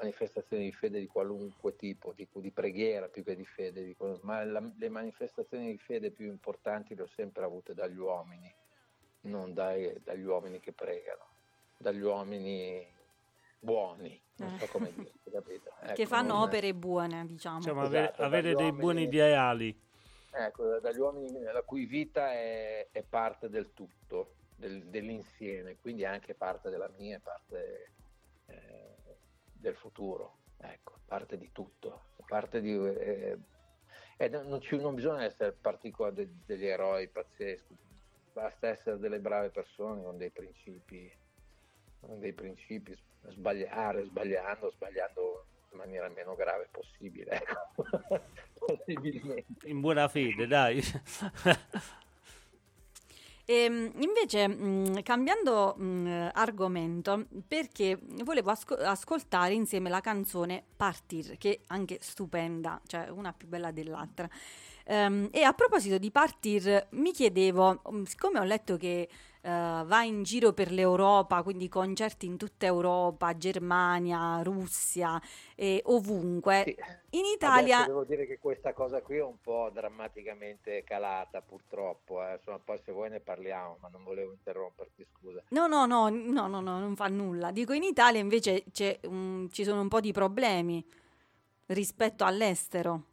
[0.00, 4.42] manifestazioni di fede di qualunque tipo, di, di preghiera più che di fede, di, ma
[4.44, 8.52] la, le manifestazioni di fede più importanti le ho sempre avute dagli uomini,
[9.22, 11.24] non dai, dagli uomini che pregano,
[11.76, 12.86] dagli uomini
[13.58, 15.70] buoni, non so come dire, capito?
[15.82, 17.58] Ecco, che fanno non- opere buone, diciamo.
[17.58, 19.80] Diciamo, Esatto, avere, avere dagli dei uomini- buoni ideali.
[20.32, 26.34] Ecco, dagli uomini la cui vita è, è parte del tutto, del- dell'insieme, quindi anche
[26.34, 27.88] parte della mia, e parte eh,
[29.60, 32.74] del futuro, ecco, parte di tutto, parte di...
[32.74, 33.38] eh,
[34.16, 37.76] e non, ci- non bisogna essere particolari de- degli eroi pazzeschi,
[38.32, 41.10] basta essere delle brave persone con dei principi,
[42.00, 42.96] con dei principi,
[43.28, 47.86] sbagliare, sbagliando, sbagliando in maniera meno grave possibile, ecco.
[49.64, 50.82] In buona fede, dai.
[53.50, 61.50] Ehm, invece, mh, cambiando mh, argomento, perché volevo asco- ascoltare insieme la canzone Partir, che
[61.54, 64.28] è anche stupenda, cioè una più bella dell'altra.
[64.84, 69.08] Ehm, e a proposito di Partir, mi chiedevo, mh, siccome ho letto che
[69.42, 75.20] eh, va in giro per l'Europa, quindi concerti in tutta Europa, Germania, Russia
[75.54, 76.76] e ovunque, Sì.
[77.18, 77.76] in Italia...
[77.78, 82.22] Adesso devo dire che questa cosa qui è un po' drammaticamente calata, purtroppo.
[82.24, 82.34] eh.
[82.34, 85.42] Insomma, poi se vuoi ne parliamo, ma non volevo interromperti, scusa.
[85.48, 87.50] No, no, no, no, no, no, non fa nulla.
[87.50, 90.84] Dico in Italia invece c'è un- ci sono un po' di problemi
[91.66, 93.04] rispetto all'estero.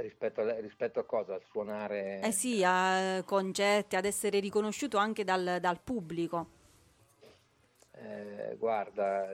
[0.00, 1.34] Rispetto a, rispetto a cosa?
[1.34, 2.20] Al suonare...
[2.22, 6.46] Eh sì, a concerti, ad essere riconosciuto anche dal, dal pubblico.
[7.90, 9.28] Eh, guarda,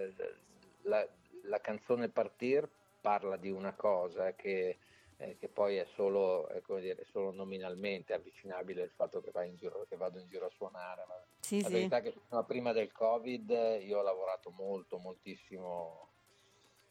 [0.82, 1.06] la,
[1.42, 2.66] la canzone Partir
[2.98, 4.78] parla di una cosa che,
[5.18, 9.30] eh, che poi è solo, è come dire, è solo nominalmente avvicinabile al fatto che,
[9.30, 11.04] vai in giro, che vado in giro a suonare.
[11.40, 11.72] Sì, la sì.
[11.74, 12.14] verità è che
[12.46, 13.50] prima del Covid
[13.82, 16.08] io ho lavorato molto, moltissimo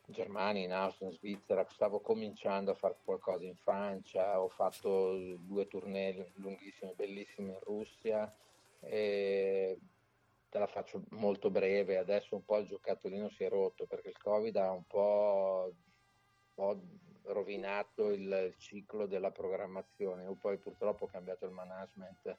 [0.08, 5.38] in Germania, in Austria, in Svizzera, stavo cominciando a fare qualcosa in Francia, ho fatto
[5.38, 8.34] due tournée lunghissime, bellissime in Russia
[8.80, 9.80] e
[10.49, 14.18] te la faccio molto breve, adesso un po' il giocattolino si è rotto perché il
[14.18, 16.82] Covid ha un po', un po'
[17.32, 22.38] rovinato il, ciclo della programmazione, io poi purtroppo ho cambiato il management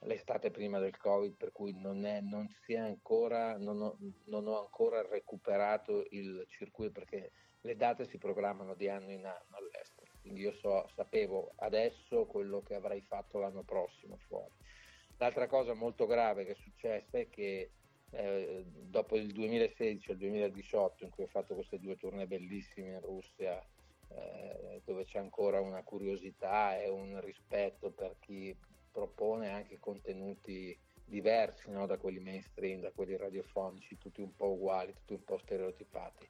[0.00, 5.02] l'estate prima del Covid, per cui non, è, non, ancora, non, ho, non ho ancora
[5.02, 7.32] recuperato il circuito perché
[7.62, 10.10] le date si programmano di anno in anno all'estero.
[10.20, 14.54] Quindi io so, sapevo adesso quello che avrei fatto l'anno prossimo fuori.
[15.18, 17.70] L'altra cosa molto grave che è successa è che
[18.12, 22.88] eh, dopo il 2016 e il 2018 in cui ho fatto queste due tournée bellissime
[22.88, 23.62] in Russia
[24.08, 28.56] eh, dove c'è ancora una curiosità e un rispetto per chi
[29.00, 31.86] propone anche contenuti diversi no?
[31.86, 36.28] da quelli mainstream, da quelli radiofonici, tutti un po' uguali, tutti un po' stereotipati.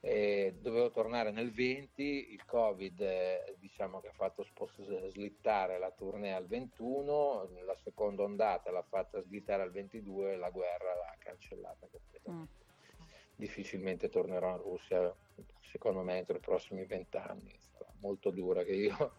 [0.00, 5.90] E dovevo tornare nel 20, il Covid eh, diciamo che ha fatto spost- slittare la
[5.92, 11.14] tournée al 21, la seconda ondata l'ha fatta slittare al 22 e la guerra l'ha
[11.18, 12.64] cancellata completamente.
[12.64, 13.06] Mm.
[13.36, 15.14] Difficilmente tornerò in Russia,
[15.60, 17.56] secondo me, entro i prossimi vent'anni.
[17.70, 19.12] Sarà molto dura che io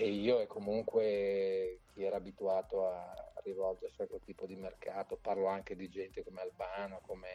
[0.00, 5.46] e io e comunque chi era abituato a rivolgersi a quel tipo di mercato, parlo
[5.46, 7.28] anche di gente come Albano, come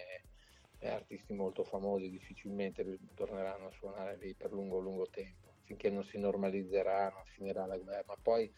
[0.79, 6.03] eh, artisti molto famosi, difficilmente torneranno a suonare lì per lungo lungo tempo, finché non
[6.05, 8.51] si normalizzerà, non finirà la guerra, ma poi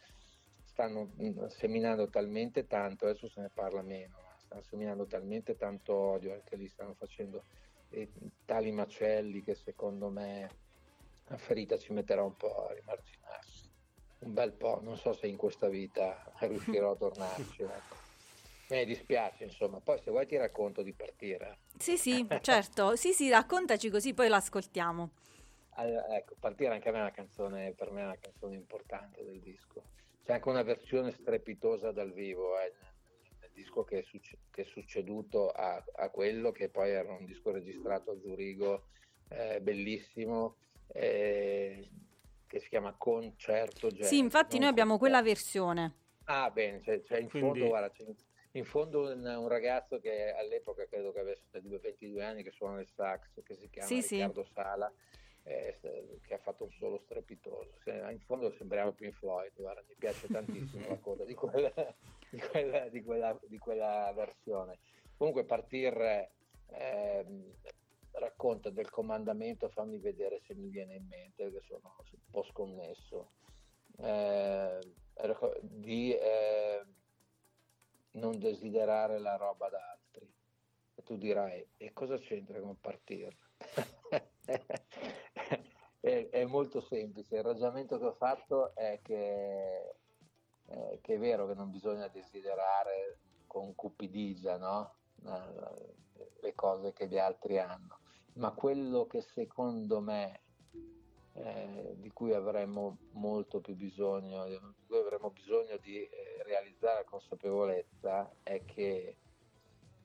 [0.64, 5.94] stanno mm, seminando talmente tanto, adesso se ne parla meno, ma stanno seminando talmente tanto
[5.94, 7.44] odio, anche lì stanno facendo
[7.90, 8.10] eh,
[8.46, 10.50] tali macelli che secondo me
[11.26, 13.57] la ferita ci metterà un po' a rimarginarsi
[14.20, 17.62] un bel po', non so se in questa vita riuscirò a tornarci.
[17.62, 17.96] Ecco.
[18.70, 19.80] Mi dispiace, insomma.
[19.80, 21.60] Poi se vuoi ti racconto di partire.
[21.78, 22.96] Sì, sì, certo.
[22.96, 25.12] Sì, sì, raccontaci così poi l'ascoltiamo.
[25.76, 29.24] Allora, ecco, partire anche a me è una canzone, per me è una canzone importante
[29.24, 29.84] del disco.
[30.24, 32.74] C'è anche una versione strepitosa dal vivo, eh,
[33.40, 37.26] nel disco che è, succe- che è succeduto a, a, quello che poi era un
[37.26, 38.88] disco registrato a Zurigo,
[39.30, 40.58] eh, bellissimo.
[40.88, 41.88] Eh,
[42.48, 44.08] che si chiama Concerto Jazz.
[44.08, 46.06] Sì, infatti noi abbiamo quella versione.
[46.26, 47.60] Ah, bene, c'è, c'è in Quindi...
[47.60, 48.04] fondo, guarda, c'è
[48.52, 52.88] in fondo un, un, ragazzo che all'epoca credo che avesse 22 anni che suona il
[52.96, 54.52] sax, che si chiama sì, Riccardo sì.
[54.54, 54.92] Sala,
[55.44, 55.78] eh,
[56.26, 57.78] che ha fatto un solo strepitoso.
[57.86, 61.72] In fondo sembriamo Pink Floyd, guarda, mi piace tantissimo la coda di quella,
[62.30, 64.80] di, quella, di, quella, di quella, versione.
[65.16, 66.32] Comunque partire...
[66.70, 67.26] Eh,
[68.20, 73.32] racconta del comandamento, fammi vedere se mi viene in mente, che sono un po' sconnesso,
[74.00, 74.80] eh,
[75.62, 76.86] di eh,
[78.12, 80.32] non desiderare la roba da altri.
[80.96, 83.38] E tu dirai, e cosa c'entra con partire?
[86.00, 87.38] è, è molto semplice.
[87.38, 89.96] Il ragionamento che ho fatto è che,
[90.66, 94.96] eh, che è vero che non bisogna desiderare con cupidigia no?
[95.26, 95.96] Eh,
[96.42, 98.00] le cose che gli altri hanno,
[98.38, 100.42] ma quello che secondo me
[101.34, 108.32] eh, di cui avremmo molto più bisogno, di cui avremmo bisogno di eh, realizzare consapevolezza
[108.44, 109.18] è che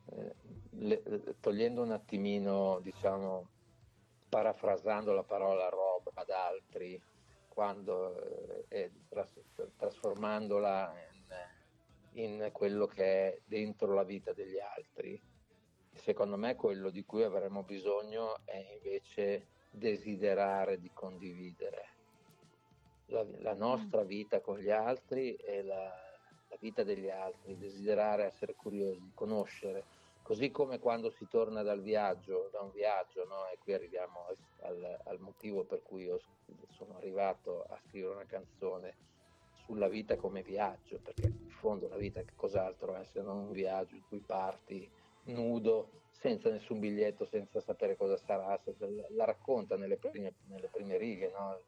[0.04, 0.34] eh,
[0.70, 1.02] le,
[1.40, 3.48] togliendo un attimino, diciamo,
[4.28, 7.00] parafrasando la parola roba ad altri,
[7.48, 9.40] quando eh, tras-
[9.76, 10.94] trasformandola
[12.14, 15.20] in, in quello che è dentro la vita degli altri,
[15.94, 21.88] secondo me quello di cui avremmo bisogno è invece desiderare di condividere
[23.06, 24.06] la, la nostra mm.
[24.06, 25.74] vita con gli altri e la,
[26.48, 29.84] la, vita degli altri, desiderare essere curiosi, conoscere,
[30.22, 33.48] così come quando si torna dal viaggio, da un viaggio, no?
[33.48, 34.26] e qui arriviamo
[34.60, 36.20] al, al motivo per cui io
[36.70, 39.10] sono arrivato a scrivere una canzone
[39.64, 43.52] sulla vita come viaggio, perché in fondo la vita che cos'altro è se non un
[43.52, 44.90] viaggio in cui parti
[45.24, 48.58] nudo senza nessun biglietto, senza sapere cosa sarà,
[49.10, 51.58] la racconta nelle prime, nelle prime righe no?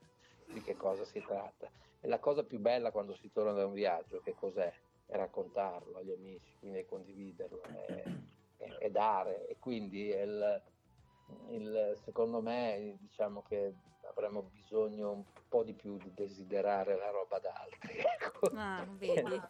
[0.53, 1.69] di che cosa si tratta.
[2.01, 4.73] E la cosa più bella quando si torna da un viaggio, che cos'è?
[5.07, 8.05] È raccontarlo agli amici, quindi è condividerlo, è,
[8.57, 9.49] è, è dare.
[9.49, 10.63] E quindi il,
[11.51, 13.75] il, secondo me diciamo che
[14.09, 17.97] avremmo bisogno un po' di più di desiderare la roba d'altri.
[18.25, 18.51] Ecco.
[18.55, 19.41] Ah, vedi.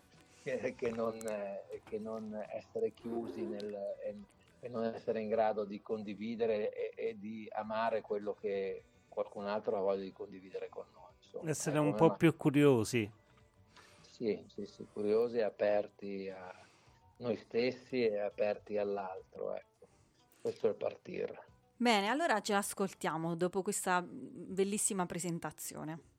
[0.44, 1.18] Che, che, non,
[1.84, 3.74] che, non, essere chiusi nel,
[4.60, 9.76] e non essere in grado di condividere e, e, di amare quello che qualcun altro
[9.76, 11.12] ha voglia di condividere con noi.
[11.22, 11.50] Insomma.
[11.50, 12.16] Essere ecco, un po' ma...
[12.16, 13.10] più curiosi.
[14.00, 16.54] Sì, sì, sì, curiosi e aperti a
[17.18, 19.54] noi stessi e aperti all'altro.
[19.54, 19.86] Ecco.
[20.40, 21.42] Questo è il partire.
[21.76, 26.12] Bene, allora ce l'ascoltiamo dopo questa bellissima presentazione.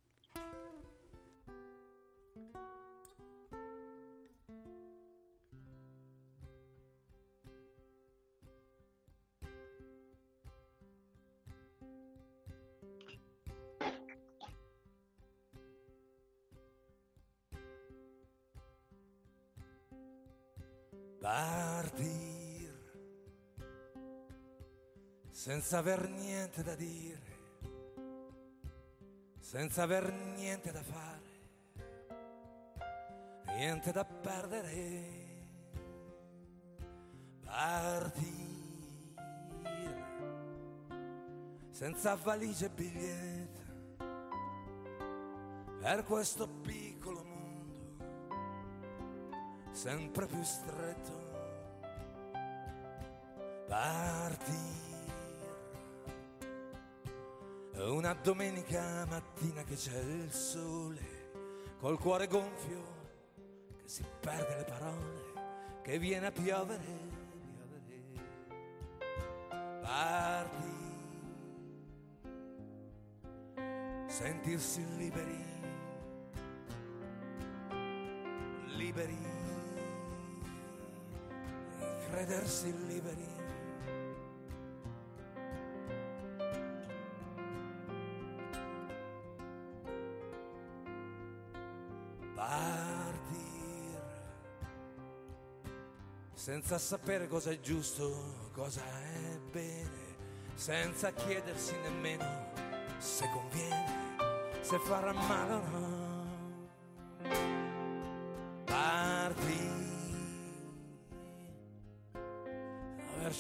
[25.46, 27.22] Senza aver niente da dire,
[29.38, 31.22] senza aver niente da fare,
[33.56, 35.24] niente da perdere.
[37.44, 38.54] Partire.
[41.70, 43.62] Senza valigie e biglietto
[45.80, 47.98] per questo piccolo mondo.
[49.74, 51.24] Sempre più stretto.
[53.68, 54.95] Partir
[57.92, 62.84] una domenica mattina che c'è il sole col cuore gonfio
[63.78, 65.24] che si perde le parole
[65.84, 67.14] che viene a piovere piovere.
[69.82, 70.76] Partir
[74.16, 75.44] sentirsi liberi.
[78.78, 79.18] Liberi.
[82.08, 83.35] Credersi liberi.
[92.36, 94.02] Partir.
[96.34, 100.16] Senza sapere cosa è giusto, cosa è bene,
[100.54, 102.52] senza chiedersi nemmeno
[103.00, 104.18] se conviene,
[104.62, 106.06] se farà male o no.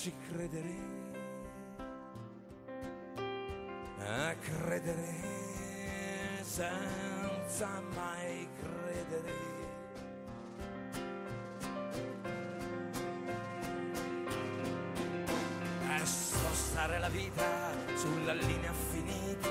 [0.06, 0.76] ci credere,
[3.98, 5.14] a credere
[6.44, 7.15] senza
[7.64, 9.32] mai credere.
[15.88, 19.50] E spostare la vita sulla linea finita,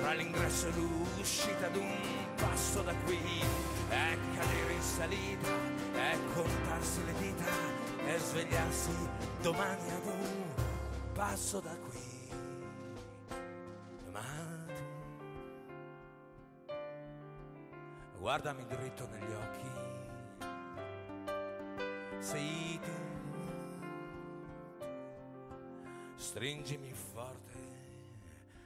[0.00, 1.94] fra l'ingresso e l'uscita d'un
[2.34, 3.20] passo da qui,
[3.90, 5.48] e cadere in salita,
[5.94, 7.44] e contarsi le dita
[8.06, 8.90] e svegliarsi
[9.40, 10.44] domani ad un
[11.12, 11.65] passo da
[18.36, 19.70] guardami dritto negli occhi,
[22.18, 22.90] sei tu,
[26.16, 27.58] stringimi forte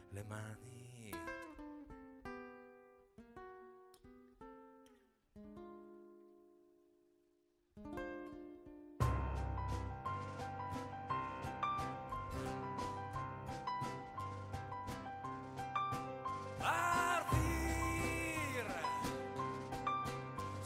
[0.09, 0.70] le mani.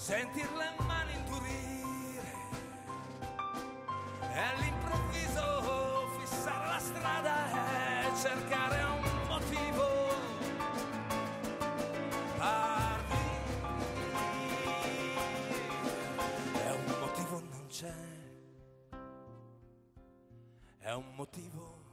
[0.05, 2.33] Sentir le mani inturire
[4.21, 7.35] e all'improvviso fissare la strada
[8.03, 9.87] e cercare un motivo.
[12.37, 13.29] Parli
[16.53, 17.95] e un motivo non c'è,
[20.81, 21.84] è un motivo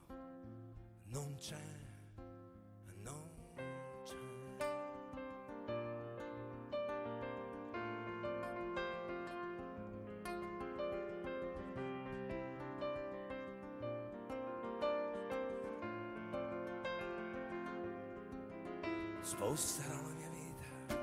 [19.41, 20.95] Sposterò la mia vita,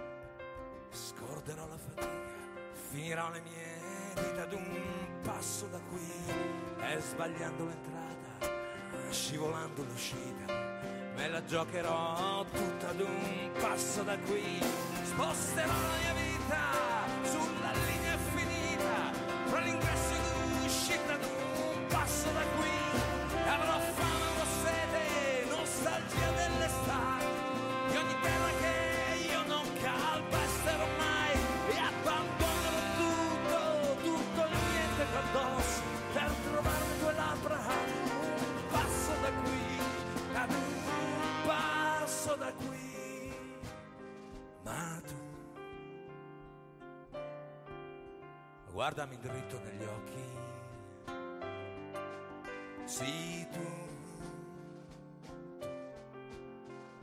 [0.91, 4.81] scorderò la fatica, finirò le mie dita ad un
[5.23, 6.09] passo da qui
[6.81, 10.53] e sbagliando l'entrata, scivolando l'uscita,
[11.17, 14.61] me la giocherò tutta ad un passo da qui.
[15.03, 16.61] Sposterò la mia vita
[17.25, 17.58] sulla
[48.79, 50.23] guardami dritto negli occhi,
[52.85, 53.67] sì tu.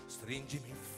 [0.06, 0.95] Stringimi forte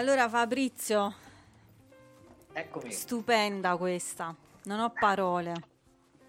[0.00, 1.14] Allora Fabrizio,
[2.54, 2.90] Eccomi.
[2.90, 4.34] stupenda questa.
[4.62, 5.52] Non ho parole.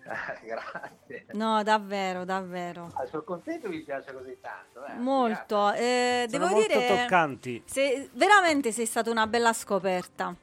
[0.44, 1.28] Grazie.
[1.32, 2.92] No, davvero, davvero.
[2.96, 4.86] Ah, sono contento che mi piace così tanto.
[4.86, 4.96] eh.
[5.00, 5.72] Molto.
[5.72, 7.64] Eh, Sono devo molto dire, toccanti.
[7.66, 10.36] se- veramente sei stata una bella scoperta.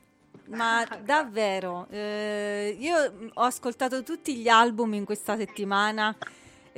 [0.46, 6.16] Ma davvero, eh, io ho ascoltato tutti gli album in questa settimana,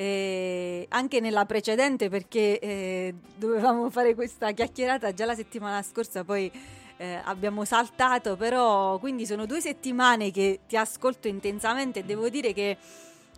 [0.01, 6.51] eh, anche nella precedente perché eh, dovevamo fare questa chiacchierata già la settimana scorsa, poi
[6.97, 12.55] eh, abbiamo saltato, però quindi sono due settimane che ti ascolto intensamente e devo dire
[12.55, 12.79] che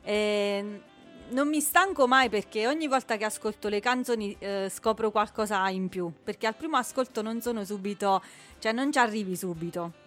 [0.04, 0.80] eh,
[1.30, 5.88] non mi stanco mai perché ogni volta che ascolto le canzoni eh, scopro qualcosa in
[5.88, 8.22] più, perché al primo ascolto non sono subito,
[8.60, 10.01] cioè non ci arrivi subito.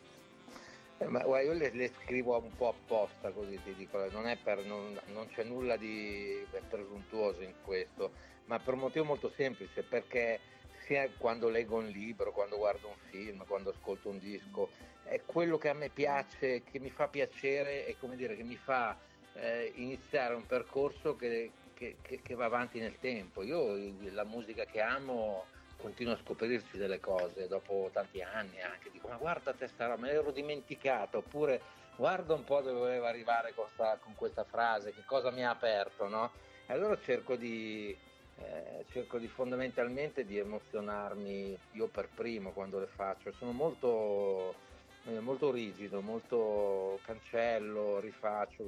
[0.97, 4.63] Eh, ma guarda, io le, le scrivo un po' apposta così ti dico, non, per,
[4.63, 8.13] non, non c'è nulla di presuntuoso in questo,
[8.45, 10.39] ma per un motivo molto semplice, perché
[10.85, 14.71] sia quando leggo un libro, quando guardo un film, quando ascolto un disco,
[15.01, 18.55] è quello che a me piace, che mi fa piacere e come dire, che mi
[18.57, 18.97] fa
[19.33, 23.43] eh, iniziare un percorso che, che- che- che va avanti nel tempo.
[23.43, 23.75] Io
[24.11, 29.17] la musica che amo continuo a scoprirci delle cose dopo tanti anni anche, dico ma
[29.17, 31.61] guarda te sta roba, me l'ero dimenticata, oppure
[31.95, 35.49] guarda un po' dove volevo arrivare con, sta- con questa frase, che cosa mi ha
[35.51, 36.33] aperto, no?
[36.65, 37.97] E allora cerco di,
[38.35, 44.59] eh, cerco di fondamentalmente di emozionarmi io per primo quando le faccio, sono molto,
[45.03, 48.63] eh, molto rigido, molto cancello, rifaccio.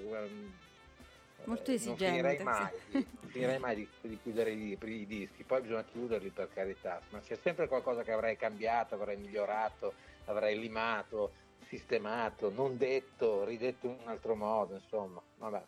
[1.46, 2.44] Molto eh, esigente, Non finirei sì.
[2.44, 6.50] mai, di, non finirei mai di, di chiudere i, i dischi, poi bisogna chiuderli per
[6.54, 9.94] carità, ma c'è sempre qualcosa che avrei cambiato, avrei migliorato,
[10.26, 11.32] avrei limato,
[11.68, 15.64] sistemato, non detto, ridetto in un altro modo, insomma, vabbè.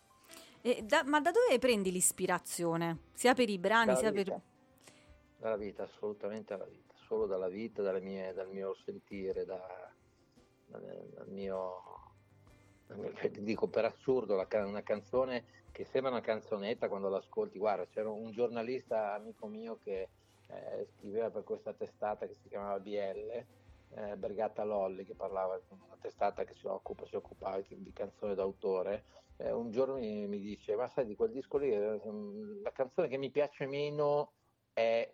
[0.84, 3.04] Da- ma da dove prendi l'ispirazione?
[3.14, 4.24] Sia per i brani, Dalla sia per...
[4.24, 4.42] vita.
[5.38, 9.90] Dalla vita, assolutamente dalla vita, solo dalla vita, dalle mie- dal mio sentire, da-
[10.66, 11.82] dal, dal mio,
[13.40, 17.58] dico per assurdo, la una canzone che sembra una canzonetta quando l'ascolti.
[17.58, 20.10] Guarda, c'era un giornalista amico mio che
[20.48, 23.46] eh, scriveva per questa testata che si chiamava BL,
[23.96, 27.94] eh, Brigata Lolli, che parlava di una testata che si, occupa, si occupava di, di
[27.94, 29.04] canzone d'autore.
[29.38, 32.02] Eh, un giorno mi, mi, dice: Ma sai, di quel disco lì, eh,
[32.62, 34.34] la canzone che mi piace meno
[34.74, 35.12] è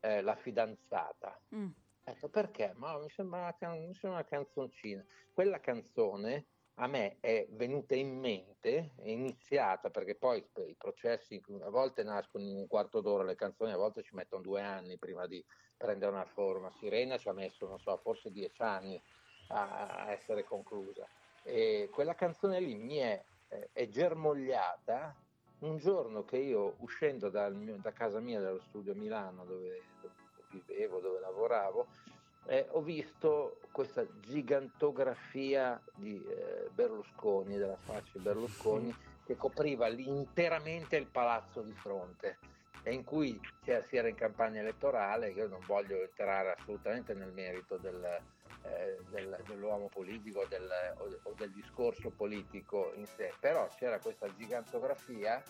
[0.00, 1.40] eh, La fidanzata.
[1.54, 1.70] Mm.
[2.04, 2.72] Ecco, perché?
[2.76, 5.04] Ma mi sembra, una, can- mi sembra una canzoncina.
[5.34, 6.46] Quella canzone
[6.80, 12.44] a me è venuta in mente, è iniziata perché poi i processi a volte nascono
[12.44, 15.44] in un quarto d'ora, le canzoni a volte ci mettono due anni prima di
[15.76, 16.70] prendere una forma.
[16.78, 19.00] Sirena ci ha messo, non so, forse dieci anni
[19.48, 21.06] a, essere conclusa.
[21.42, 23.24] E quella canzone lì mi è,
[23.72, 25.16] è germogliata
[25.60, 30.14] un giorno che io uscendo mio, da casa mia dallo studio a Milano dove, dove
[30.50, 31.86] vivevo, dove lavoravo,
[32.48, 38.94] eh, ho visto questa gigantografia di eh, Berlusconi, della faccia di Berlusconi,
[39.24, 42.38] che copriva interamente il palazzo di fronte
[42.82, 47.76] e in cui si era in campagna elettorale, io non voglio entrare assolutamente nel merito
[47.76, 48.02] del,
[48.62, 54.34] eh, del, dell'uomo politico del, o, o, del discorso politico in sé, però c'era questa
[54.36, 55.42] gigantografia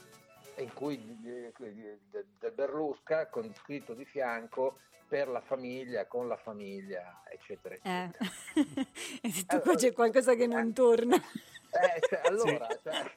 [0.59, 4.79] in cui del Berlusca con scritto di fianco
[5.09, 8.11] per la famiglia, con la famiglia, eccetera, eh.
[8.11, 8.31] eccetera.
[8.55, 8.87] Eh.
[9.29, 11.17] e tu allora, c'è qualcosa che non torna.
[11.17, 12.79] Eh, cioè, allora, sì.
[12.83, 13.13] cioè,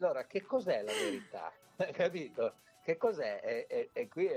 [0.00, 1.52] allora, che cos'è la verità?
[1.92, 2.54] Capito?
[2.82, 3.40] Che cos'è?
[3.44, 4.28] E, e, e qui,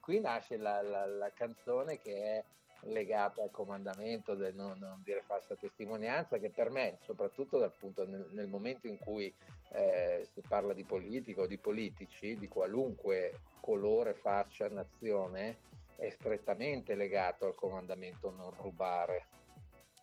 [0.00, 2.44] qui, nasce la, la, la, canzone che è
[2.86, 8.26] legata al comandamento del non, non, dire falsa testimonianza, che per me, soprattutto appunto nel,
[8.32, 9.32] nel momento in cui
[9.72, 15.58] eh, si parla di politica o di politici, di qualunque colore, fascia, nazione,
[15.96, 19.26] è strettamente legato al comandamento non rubare.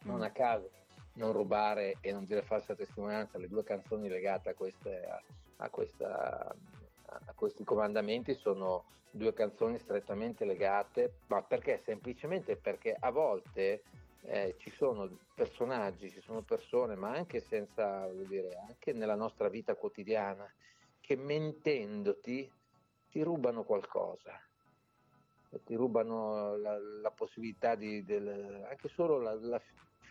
[0.03, 0.23] Non mm.
[0.23, 0.69] a caso
[1.13, 5.21] non rubare e non dire falsa testimonianza, le due canzoni legate a, queste, a,
[5.57, 6.55] a, questa,
[7.11, 11.81] a questi comandamenti sono due canzoni strettamente legate, ma perché?
[11.83, 13.83] Semplicemente perché a volte
[14.23, 19.75] eh, ci sono personaggi, ci sono persone, ma anche senza, dire, anche nella nostra vita
[19.75, 20.49] quotidiana,
[20.99, 22.49] che mentendoti
[23.09, 24.39] ti rubano qualcosa
[25.65, 29.61] ti rubano la, la possibilità di, del, anche solo la, la,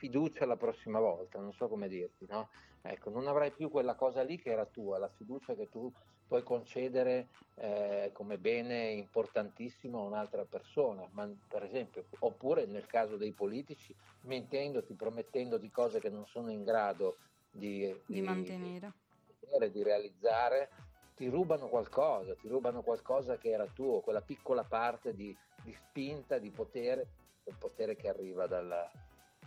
[0.00, 2.48] fiducia la prossima volta, non so come dirti, no?
[2.80, 5.92] Ecco, non avrai più quella cosa lì che era tua, la fiducia che tu
[6.30, 7.26] puoi concedere
[7.56, 13.92] eh, come bene importantissimo a un'altra persona, ma, per esempio, oppure nel caso dei politici,
[14.20, 17.16] mentendoti, promettendoti cose che non sono in grado
[17.50, 18.92] di, di, di mantenere,
[19.40, 20.70] di, di realizzare
[21.16, 26.38] ti rubano qualcosa, ti rubano qualcosa che era tuo, quella piccola parte di, di spinta,
[26.38, 27.08] di potere,
[27.44, 28.88] il potere che arriva dal,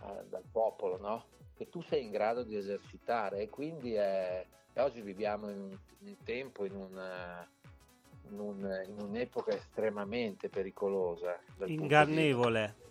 [0.02, 1.24] uh, dal popolo, no?
[1.56, 6.16] Che tu sei in grado di esercitare e quindi è, e oggi viviamo in un,
[6.24, 7.48] tempo, in, una,
[8.28, 11.38] in, un, in, un'epoca estremamente pericolosa.
[11.64, 12.82] Ingannevole.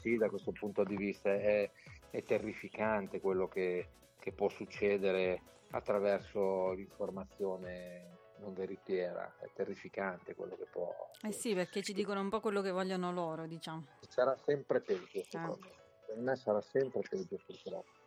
[0.00, 1.70] Sì, da questo punto di vista è,
[2.10, 3.88] è terrificante quello che,
[4.18, 11.10] che può succedere attraverso l'informazione non veritiera, è terrificante quello che può...
[11.22, 13.84] Eh sì, perché ci dicono un po' quello che vogliono loro, diciamo.
[14.08, 15.56] Sarà sempre peggio, ah.
[16.06, 17.97] Per me sarà sempre peggio purtroppo.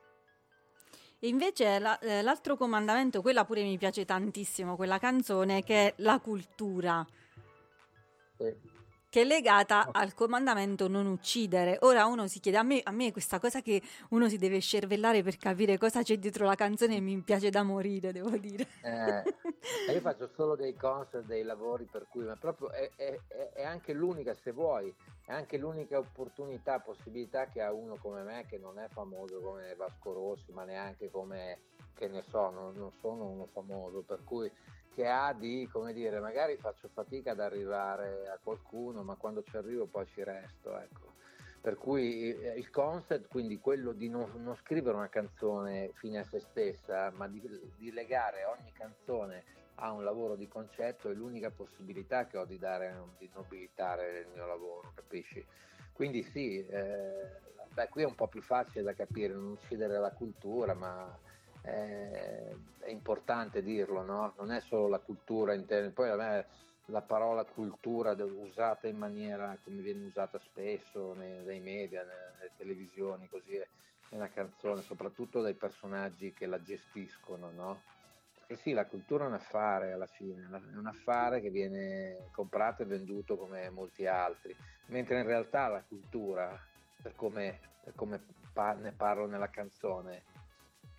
[1.23, 5.93] E invece la, eh, l'altro comandamento, quella pure mi piace tantissimo, quella canzone, che è
[5.97, 7.05] la cultura.
[8.37, 8.79] Sì
[9.11, 11.77] che è legata al comandamento non uccidere.
[11.81, 15.21] Ora uno si chiede, a me, a me questa cosa che uno si deve scervellare
[15.21, 18.65] per capire cosa c'è dietro la canzone mi piace da morire, devo dire.
[18.81, 23.19] Eh, io faccio solo dei concert, dei lavori per cui, ma proprio è, è,
[23.53, 24.95] è, anche l'unica, se vuoi,
[25.31, 29.73] è anche l'unica opportunità, possibilità che ha uno come me, che non è famoso come
[29.75, 31.59] Vasco Rossi, ma neanche come,
[31.95, 34.51] che ne so, non, non sono uno famoso, per cui
[34.93, 39.55] che ha di, come dire, magari faccio fatica ad arrivare a qualcuno, ma quando ci
[39.55, 41.13] arrivo poi ci resto, ecco.
[41.61, 46.25] Per cui eh, il concept, quindi quello di non, non scrivere una canzone fine a
[46.25, 47.41] se stessa, ma di,
[47.77, 49.43] di, legare ogni canzone
[49.81, 54.27] a un lavoro di concetto, è l'unica possibilità che ho di dare, di nobilitare il
[54.33, 55.43] mio lavoro, capisci?
[55.91, 57.39] Quindi sì, eh,
[57.73, 61.17] beh, qui è un po' più facile da capire, non uccidere la cultura, ma
[61.63, 64.33] eh, è importante dirlo, no?
[64.37, 66.45] non è solo la cultura interna, poi a me
[66.85, 72.51] la parola cultura usata in maniera come viene usata spesso nei, nei media, nelle, nelle,
[72.57, 73.67] televisioni, così è
[74.09, 77.81] una canzone, soprattutto dai personaggi che la gestiscono, no?
[78.51, 82.81] Perché sì, la cultura è un affare alla fine, è un affare che viene comprato
[82.81, 84.53] e venduto come molti altri,
[84.87, 86.59] mentre in realtà la cultura,
[87.01, 88.21] per come, per come
[88.51, 90.23] pa- ne parlo nella canzone,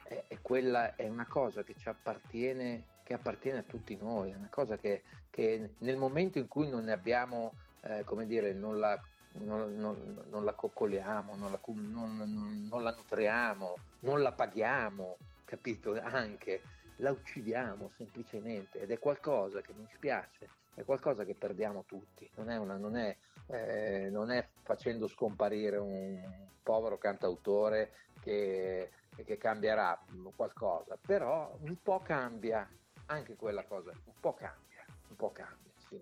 [0.05, 4.34] è, è, quella, è una cosa che ci appartiene, che appartiene a tutti noi, è
[4.34, 8.78] una cosa che, che nel momento in cui non ne abbiamo, eh, come dire, non
[8.78, 8.98] la,
[9.40, 16.00] non, non- non la coccoliamo, non la, non la nutriamo, non la paghiamo, capito?
[16.00, 22.28] Anche la uccidiamo semplicemente ed è qualcosa che mi spiace, è qualcosa che perdiamo tutti,
[22.36, 23.16] non è, una- non è,
[23.49, 26.20] eh, non è facendo scomparire un
[26.62, 28.90] povero cantautore che,
[29.24, 30.01] che cambierà
[30.36, 32.68] qualcosa, però un po' cambia
[33.07, 36.01] anche quella cosa, un po' cambia, un po' cambia, sì.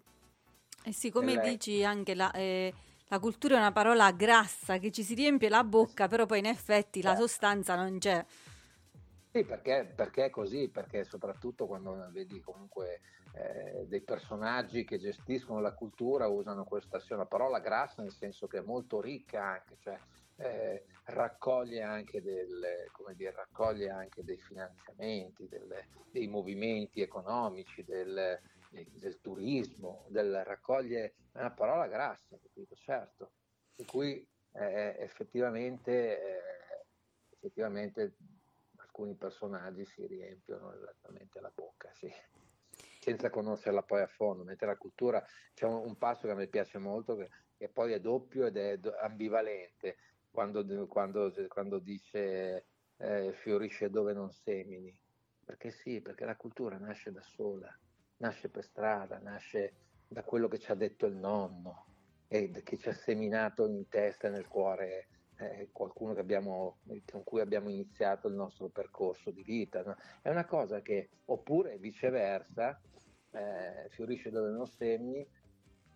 [0.84, 2.72] E sì, come Nelle- dici anche la, eh,
[3.08, 6.46] la cultura è una parola grassa che ci si riempie la bocca, però poi in
[6.46, 7.26] effetti la Certo.
[7.26, 8.24] sostanza non c'è.
[9.32, 13.00] Sì, perché, perché è così, perché soprattutto quando vedi comunque
[13.34, 18.48] eh, dei personaggi che gestiscono la cultura usano questa sia una parola grassa nel senso
[18.48, 19.96] che è molto ricca anche, cioè
[20.34, 22.60] eh, raccoglie anche del,
[23.14, 28.36] dire, raccoglie anche dei finanziamenti, del- dei movimenti economici, del,
[28.68, 30.06] del turismo,
[30.44, 32.74] raccoglie è una parola grassa, capito?
[32.74, 33.30] Certo,
[33.76, 36.86] di cui eh, effettivamente, eh,
[37.30, 38.16] effettivamente
[39.00, 42.12] alcuni personaggi si riempiono esattamente la bocca, sì,
[43.00, 45.24] senza conoscerla poi a fondo, mentre la cultura
[45.54, 48.56] c'è un, un passo che a me piace molto che, che poi è doppio ed
[48.58, 49.96] è ambivalente.
[50.30, 52.66] Quando, quando- quando dice
[52.98, 54.96] eh, fiorisce dove non semini,
[55.44, 57.74] perché sì, perché la cultura nasce da sola,
[58.18, 59.74] nasce per strada, nasce
[60.06, 61.86] da quello che ci ha detto il nonno
[62.28, 65.08] e che ci ha seminato in testa e nel cuore
[65.40, 66.78] eh, qualcuno abbiamo,
[67.10, 69.82] con cui abbiamo iniziato il nostro percorso di vita.
[69.82, 69.96] no?
[70.20, 72.78] È una cosa che, oppure viceversa,
[73.32, 75.26] eh, fiorisce dove non semini,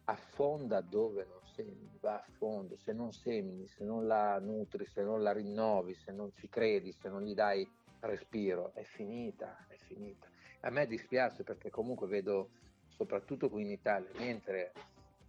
[0.07, 5.03] affonda dove non semini, va a fondo, se non semini, se non la nutri, se
[5.03, 7.67] non la rinnovi, se non ci credi, se non gli dai
[8.01, 10.29] respiro, è finita, è finita.
[10.61, 12.51] A me dispiace perché comunque vedo,
[12.89, 14.73] soprattutto qui in Italia, mentre,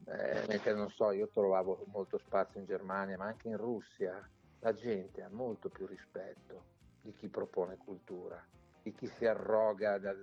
[0.08, 4.28] eh, mentre non so, io trovavo molto spazio in Germania, ma anche in Russia,
[4.60, 6.66] la gente ha molto più rispetto
[7.01, 8.43] di chi propone cultura,
[8.82, 10.16] di chi si arroga da-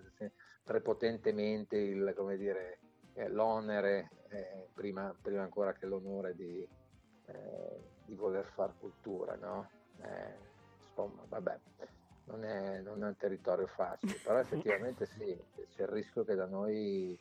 [0.62, 2.78] prepotentemente il, come dire,
[3.14, 6.66] eh, l'onere, eh, prima, prima ancora che l'onore di,
[7.26, 9.70] eh, di voler fare cultura, no?
[10.00, 11.60] Eh, insomma, vabbè,
[12.24, 15.36] non è, non è un territorio facile, però effettivamente sì,
[15.74, 17.18] c'è il rischio che da noi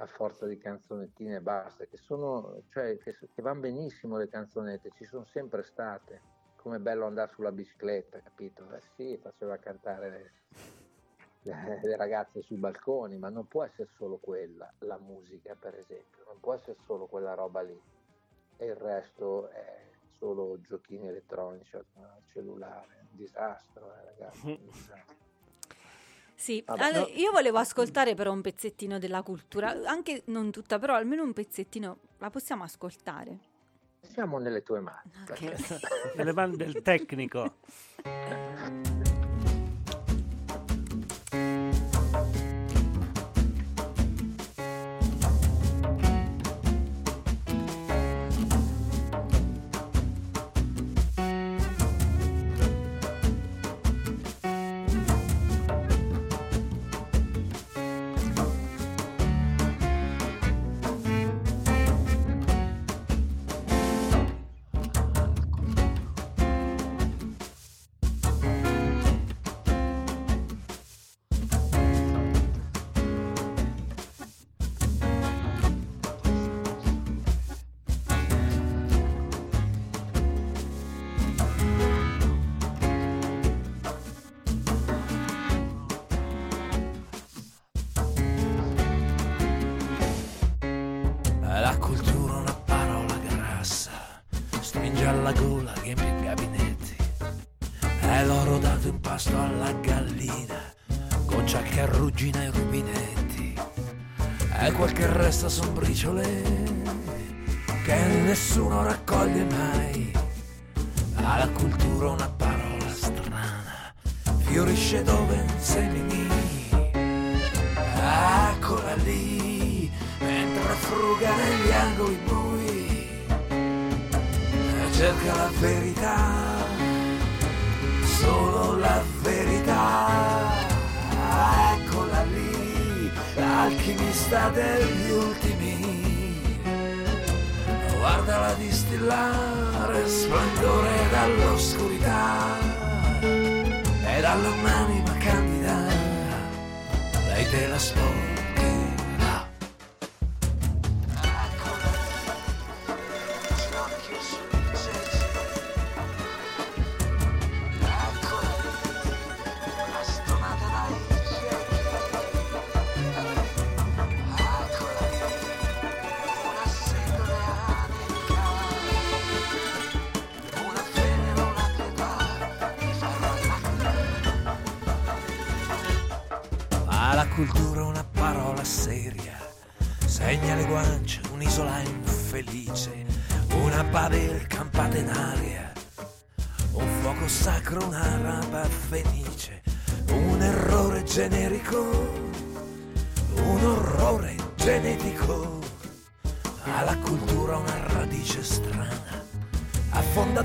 [0.00, 4.90] a forza di canzonettine e basta, che sono, cioè, che, che vanno benissimo le canzonette,
[4.94, 6.20] ci sono sempre state,
[6.56, 8.66] come bello andare sulla bicicletta, capito?
[8.72, 10.32] Eh sì, faceva cantare
[11.42, 11.42] le,
[11.82, 16.40] le ragazze sui balconi, ma non può essere solo quella, la musica per esempio, non
[16.40, 17.78] può essere solo quella roba lì
[18.56, 19.88] e il resto è
[20.18, 21.86] solo giochini elettronici al
[22.26, 24.58] cellulare, disastro, eh, ragazzi.
[24.62, 25.29] disastro.
[26.40, 27.06] Sì, Vabbè, allora, no.
[27.16, 31.98] io volevo ascoltare però un pezzettino della cultura, anche non tutta, però almeno un pezzettino
[32.16, 33.38] la possiamo ascoltare.
[34.00, 35.12] Siamo nelle tue mani.
[35.28, 36.14] Ok.
[36.16, 37.56] Nelle mani del tecnico.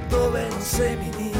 [0.07, 1.31] dove non semini.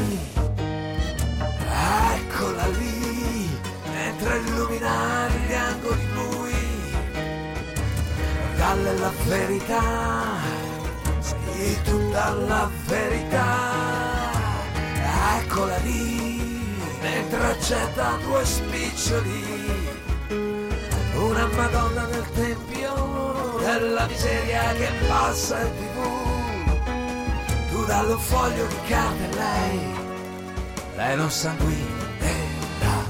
[2.14, 3.58] Eccola lì,
[3.92, 6.54] mentre illumina gli angoli bui.
[8.56, 9.82] Dalle la verità,
[11.20, 13.74] sì, tutta la verità.
[15.38, 16.64] Eccola lì,
[17.00, 19.94] mentre accetta due spiccioli.
[21.14, 26.15] Una Madonna nel tempio della miseria che passa in tv.
[27.86, 29.96] Dallo foglio di carta lei
[30.96, 33.04] lei non sanguinerà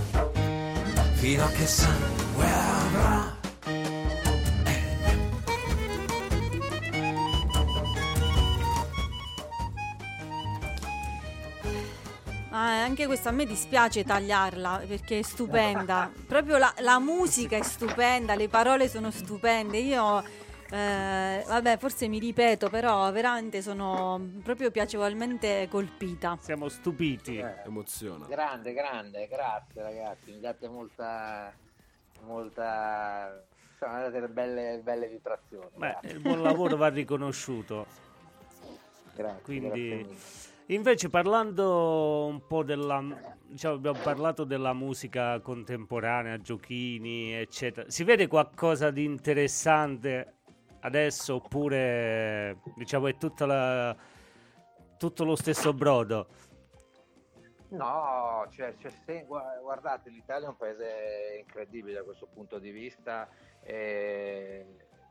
[1.15, 3.35] fino a che sangue avrà.
[12.51, 16.11] Ah, anche questa a me dispiace tagliarla perché è stupenda.
[16.27, 19.79] Proprio la, la musica è stupenda, le parole sono stupende.
[19.79, 20.25] Io,
[20.71, 26.37] eh, vabbè, forse mi ripeto, però veramente sono proprio piacevolmente colpita.
[26.41, 27.39] Siamo stupiti.
[27.39, 28.27] Eh, Emoziona.
[28.27, 31.53] grande, grande, grazie ragazzi, mi date molta,
[32.25, 35.71] molta, insomma, date delle belle, belle vibrazioni.
[35.75, 36.11] Beh, grazie.
[36.11, 37.87] il buon lavoro va riconosciuto.
[39.15, 43.35] Grazie, Quindi, grazie invece, parlando un po' della.
[43.49, 47.89] Diciamo, abbiamo parlato della musica contemporanea, giochini, eccetera.
[47.89, 50.36] Si vede qualcosa di interessante
[50.81, 53.97] adesso oppure diciamo è tutta la,
[54.97, 56.29] tutto lo stesso brodo?
[57.69, 62.71] No, cioè, c'è se- gua- guardate, l'Italia è un paese incredibile da questo punto di
[62.71, 63.29] vista
[63.61, 64.65] e,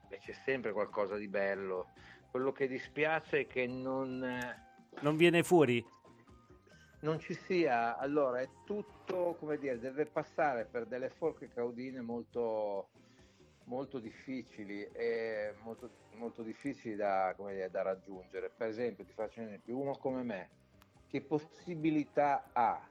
[0.08, 1.90] e c'è sempre qualcosa di bello.
[2.32, 4.26] Quello che dispiace è che non,
[5.02, 5.86] Non viene fuori?
[7.02, 12.88] non ci sia, allora è tutto, come dire, deve passare per delle forche caudine molto,
[13.66, 18.52] molto difficili e molto, molto difficili da, dire, da raggiungere.
[18.56, 20.50] Per esempio, ti faccio un esempio, uno come me,
[21.08, 22.90] che possibilità ha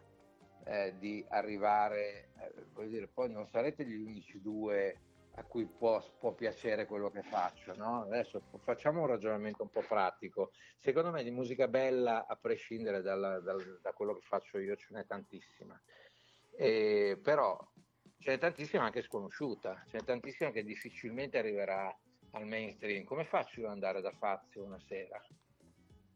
[0.66, 4.98] eh, di arrivare, eh, voglio dire, poi non sarete gli unici due
[5.36, 8.02] a cui può, può piacere quello che faccio, no?
[8.02, 10.52] Adesso facciamo un ragionamento un po' pratico.
[10.78, 14.94] Secondo me di musica bella, a prescindere dalla- dal- da quello che faccio io, ce
[14.94, 15.80] n'è tantissima.
[16.56, 17.58] E, però
[18.24, 21.94] ce n'è tantissima anche sconosciuta, ce n'è tantissima che difficilmente arriverà
[22.30, 23.04] al mainstream.
[23.04, 25.22] Come faccio io ad andare da Fazio una sera?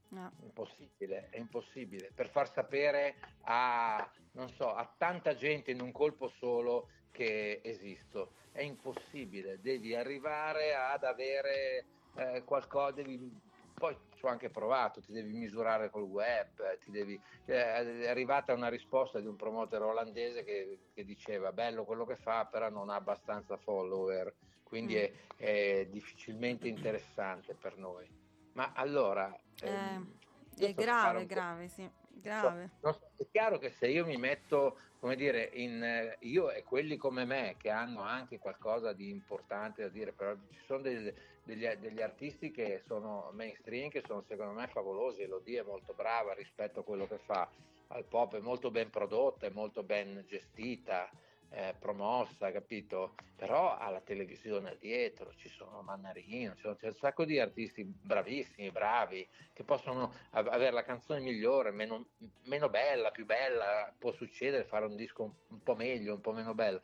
[0.08, 0.32] No.
[0.40, 2.10] Impossibile, è impossibile.
[2.14, 8.32] Per far sapere a, non so, a tanta gente in un colpo solo che esisto.
[8.52, 11.84] È impossibile, devi arrivare ad avere
[12.16, 13.38] eh, qualcosa, devi-
[13.74, 17.14] poi ci ho anche provato, ti devi misurare col web, ti devi,
[17.44, 22.16] eh, è arrivata una risposta di un promoter olandese che, che diceva bello quello che
[22.16, 24.98] fa, però non ha abbastanza follower, quindi Mm.
[24.98, 28.10] è, è difficilmente interessante per noi.
[28.54, 29.32] Ma allora...
[29.62, 30.12] Eh, ehm,
[30.58, 31.88] È so grave, grave, sì.
[32.20, 32.70] Grave.
[32.80, 37.24] No, è chiaro che se io mi metto, come dire, in, io e quelli come
[37.24, 41.14] me che hanno anche qualcosa di importante da dire, però ci sono degli,
[41.48, 46.34] degli- degli artisti che sono mainstream, che sono secondo me favolosi, Elodie è molto brava
[46.34, 47.48] rispetto a quello che fa
[47.88, 51.08] al pop, è molto ben prodotta, è molto ben gestita,
[51.50, 53.14] eh, promossa, capito?
[53.34, 58.70] Però alla televisione dietro ci sono Mannarino, ci sono- c'è un sacco di artisti bravissimi,
[58.70, 62.08] bravi, che possono av- avere la canzone migliore, meno,
[62.44, 66.32] meno bella, più bella, può succedere fare un disco un, un po' meglio, un po'
[66.32, 66.82] meno bello,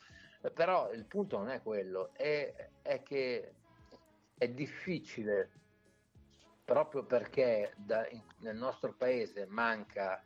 [0.55, 3.53] però il punto non è quello, è, è che
[4.37, 5.51] è difficile
[6.64, 10.22] proprio perché da- in- nel nostro paese manca,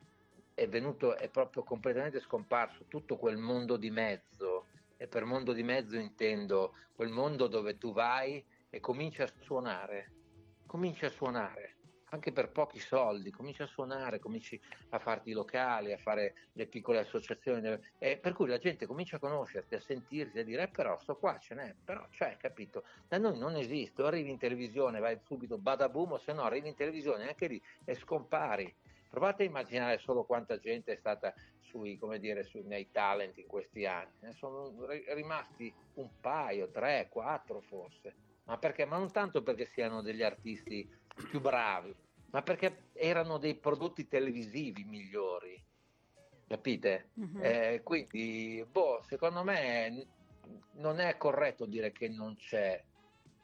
[0.54, 5.62] è venuto, è proprio completamente scomparso tutto quel mondo di mezzo, e per mondo di
[5.62, 10.12] mezzo intendo quel mondo dove tu vai e cominci a suonare,
[10.66, 11.77] cominci a suonare
[12.10, 16.66] anche per pochi soldi, cominci a suonare, cominci a farti i locali, a fare le
[16.66, 20.68] piccole associazioni, eh, per cui la gente comincia a conoscerti, a sentirti, a dire, eh,
[20.68, 22.84] però sto qua ce n'è, però c'è, capito?
[23.06, 26.74] Da noi non esiste, arrivi in televisione, vai subito badaboom, o se no arrivi in
[26.74, 28.74] televisione anche lì e scompari.
[29.10, 33.86] Provate a immaginare solo quanta gente è stata sui, dire, sui, nei talent in questi
[33.86, 34.12] anni.
[34.20, 34.70] Ne sono
[35.14, 38.14] rimasti un paio, tre, quattro forse.
[38.44, 38.86] Ma perché?
[38.86, 40.88] Ma non tanto perché siano degli artisti
[41.26, 41.94] più bravi,
[42.30, 45.62] ma perché erano dei prodotti televisivi migliori.
[46.46, 47.10] Capite?
[47.14, 47.40] Mhm.
[47.42, 50.06] Eh, quindi, boh, secondo me
[50.74, 52.82] non è corretto dire che non c'è,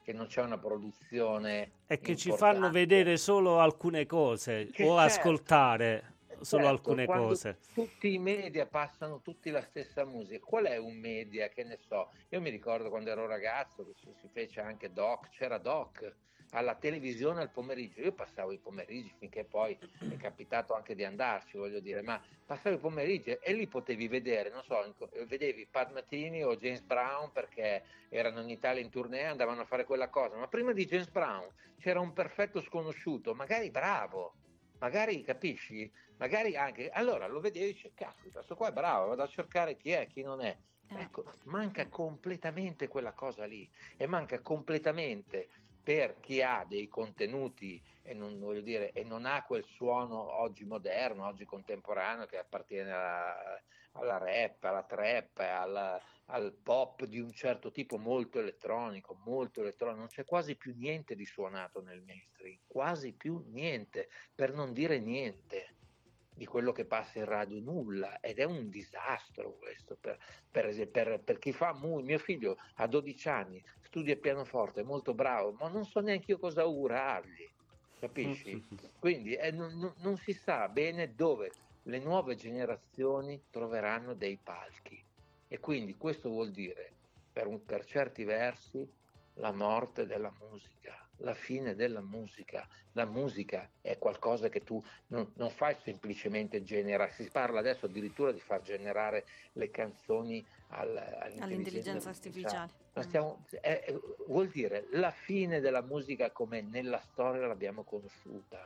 [0.03, 1.71] che non c'è una produzione.
[1.85, 2.59] È che ci importante.
[2.59, 7.59] fanno vedere solo alcune cose Che o certo, ascoltare solo Certo, alcune cose.
[7.73, 10.43] Tutti i media passano tutti la stessa musica.
[10.43, 12.09] Qual è un media che ne so?
[12.29, 16.15] Io mi ricordo quando ero ragazzo che si, si fece anche Doc, c'era Doc
[16.51, 18.01] alla televisione al pomeriggio.
[18.01, 19.77] Io passavo i pomeriggi finché poi
[20.09, 24.49] è capitato anche di andarci, voglio dire, ma passavo i pomeriggi e lì potevi vedere,
[24.49, 24.95] non so,
[25.27, 29.65] vedevi Pat Matini o James Brown perché erano in Italia in tournée e andavano a
[29.65, 30.37] fare quella cosa.
[30.37, 31.47] Ma prima di James Brown
[31.79, 34.33] c'era un perfetto sconosciuto, magari bravo,
[34.79, 39.23] magari capisci, magari anche allora lo vedevi e dici caspita questo qua è bravo vado
[39.23, 41.01] a cercare chi è chi non è Eh.
[41.01, 45.49] ecco manca completamente quella cosa lì e manca completamente
[45.85, 51.27] per chi ha dei contenuti e non, dire, e non ha quel suono oggi moderno,
[51.27, 53.61] oggi contemporaneo che appartiene alla,
[53.91, 59.99] alla rap, alla trap, alla- al pop di un certo tipo molto elettronico, molto elettronico,
[59.99, 64.97] non c'è quasi più niente di suonato nel mainstream, quasi più niente, per non dire
[64.97, 65.74] niente
[66.35, 70.17] di quello che passa in radio, nulla, ed è un disastro questo per,
[70.51, 75.13] per, per- per chi fa mu- mio figlio ha 12 anni, studia pianoforte, è molto
[75.13, 77.49] bravo, ma non so neanche io cosa augurargli,
[77.97, 78.61] capisci?
[78.97, 85.03] Quindi eh, non, non- non si sa bene dove le nuove generazioni troveranno dei palchi.
[85.47, 86.97] E quindi questo vuol dire
[87.31, 88.83] per, un- per certi versi
[89.33, 92.67] la morte della musica, la fine della musica.
[92.93, 98.31] La musica è qualcosa che tu non, non fai semplicemente generare, si parla adesso addirittura
[98.31, 102.71] di far generare le canzoni al- all'intelligenza, All'intelligenza artificiale.
[102.93, 103.93] Ma stiamo- è-
[104.27, 108.65] vuol dire la fine della musica come nella storia l'abbiamo conosciuta,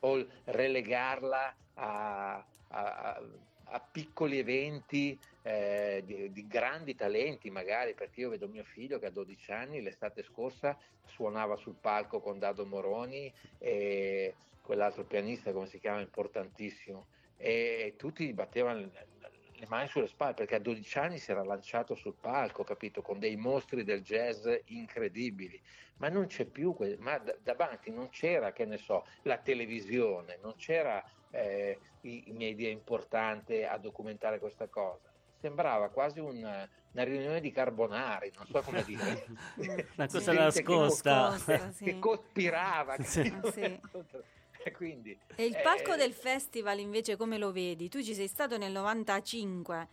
[0.00, 3.22] o relegarla a, a- a-
[3.66, 9.06] a piccoli eventi eh, di, di grandi talenti, magari perché io vedo mio figlio che
[9.06, 15.66] a 12 anni l'estate scorsa suonava sul palco con Dado Moroni e quell'altro pianista, come
[15.66, 19.08] si chiama, importantissimo, e tutti battevano le,
[19.56, 23.18] le mani sulle spalle perché a 12 anni si era lanciato sul palco, capito, con
[23.18, 25.60] dei mostri del jazz incredibili,
[25.98, 30.38] ma non c'è più, que- ma d- davanti non c'era, che ne so, la televisione,
[30.42, 31.02] non c'era
[31.34, 35.10] eh, i, i media importanti a documentare questa cosa.
[35.40, 39.26] Sembrava quasi un- una riunione di carbonari, non so come dire.
[39.96, 41.30] Una cosa Gente che nascosta.
[41.30, 41.84] Nascosta, sì.
[41.84, 42.96] che cospirava.
[43.02, 43.36] Sì.
[43.42, 43.80] Ah, sì.
[44.66, 47.90] E quindi, E il palco eh, del festival invece come lo vedi?
[47.90, 49.88] Tu ci sei stato nel 95.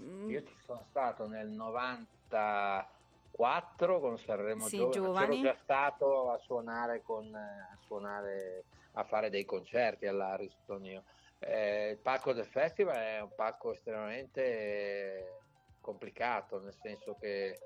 [0.00, 5.36] Mm, Io ci sono stato nel 94 con Sanremo Sì, Giovani, Giovani.
[5.42, 11.04] c'ero già stato a suonare, con, a suonare, a fare dei concerti all'Ariston io.
[11.38, 15.38] Eh, il palco del festival è un palco estremamente
[15.80, 17.58] complicato, nel senso che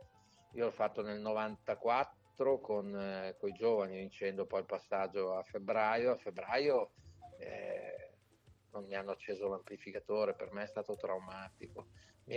[0.53, 6.13] io l'ho fatto nel 94 con, i giovani, vincendo poi il passaggio a febbraio.
[6.13, 6.93] A febbraio
[7.39, 8.13] eh,
[8.71, 11.89] non mi hanno acceso l'amplificatore, per me è stato traumatico.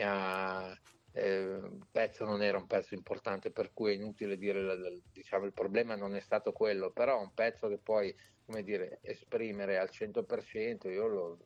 [0.02, 0.76] Ha,
[1.12, 5.54] eh, il pezzo non era un pezzo importante, per cui è inutile dire, diciamo, il
[5.54, 8.16] problema non è stato quello, però un pezzo che poi,
[8.48, 11.38] come dire, esprimere al 100%, io lo,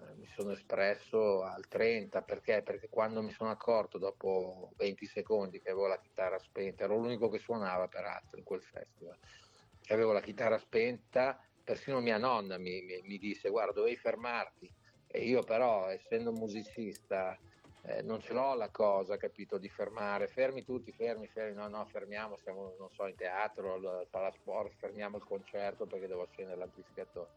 [0.00, 2.62] eh, mi sono espresso al 30 perché?
[2.62, 7.28] Perché quando mi sono accorto dopo 20 secondi che avevo la chitarra spenta, ero l'unico
[7.28, 9.18] che suonava peraltro in quel festival,
[9.82, 14.72] che avevo la chitarra spenta, persino mia nonna mi, mi- mi disse guarda dovevi fermarti
[15.06, 17.38] e io però essendo musicista
[17.86, 21.84] eh, non ce l'ho la cosa, capito, di fermare, fermi tutti, fermi, fermi, no, no,
[21.86, 27.32] fermiamo, siamo, non so, in teatro, al Palasport, fermiamo il concerto perché devo accendere l'amplificatore.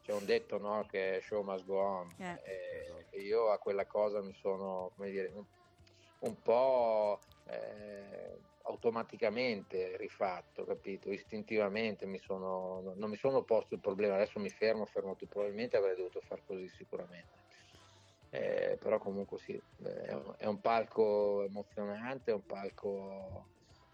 [0.00, 2.36] C'è un detto, no, che show must go on, Eh.
[2.44, 5.30] e- e io a quella cosa mi sono, come dire,
[6.18, 11.10] un, po' eh, automaticamente rifatto, capito?
[11.10, 15.26] Istintivamente mi sono, non- non mi sono posto il problema, adesso mi fermo, fermo tutto,
[15.34, 17.40] probabilmente avrei dovuto far così sicuramente.
[18.34, 23.44] Eh, però comunque sì, eh, è un, è un palco emozionante, è un palco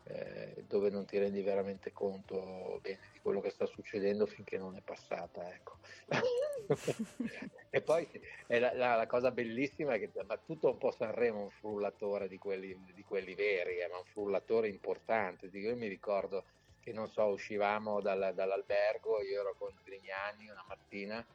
[0.05, 4.77] eh, dove non ti rendi veramente conto bene di quello che sta succedendo finché non
[4.77, 5.53] è passata.
[5.53, 5.79] Ecco.
[7.71, 8.09] e poi
[8.47, 11.51] è la, la, la, cosa bellissima è che ma tutto un po' Sanremo è un
[11.51, 15.47] frullatore di quelli, di quelli veri, eh, ma un frullatore importante.
[15.47, 16.45] Io mi ricordo
[16.79, 21.27] che non so, uscivamo dal, dall'albergo, io ero con Grignani una mattina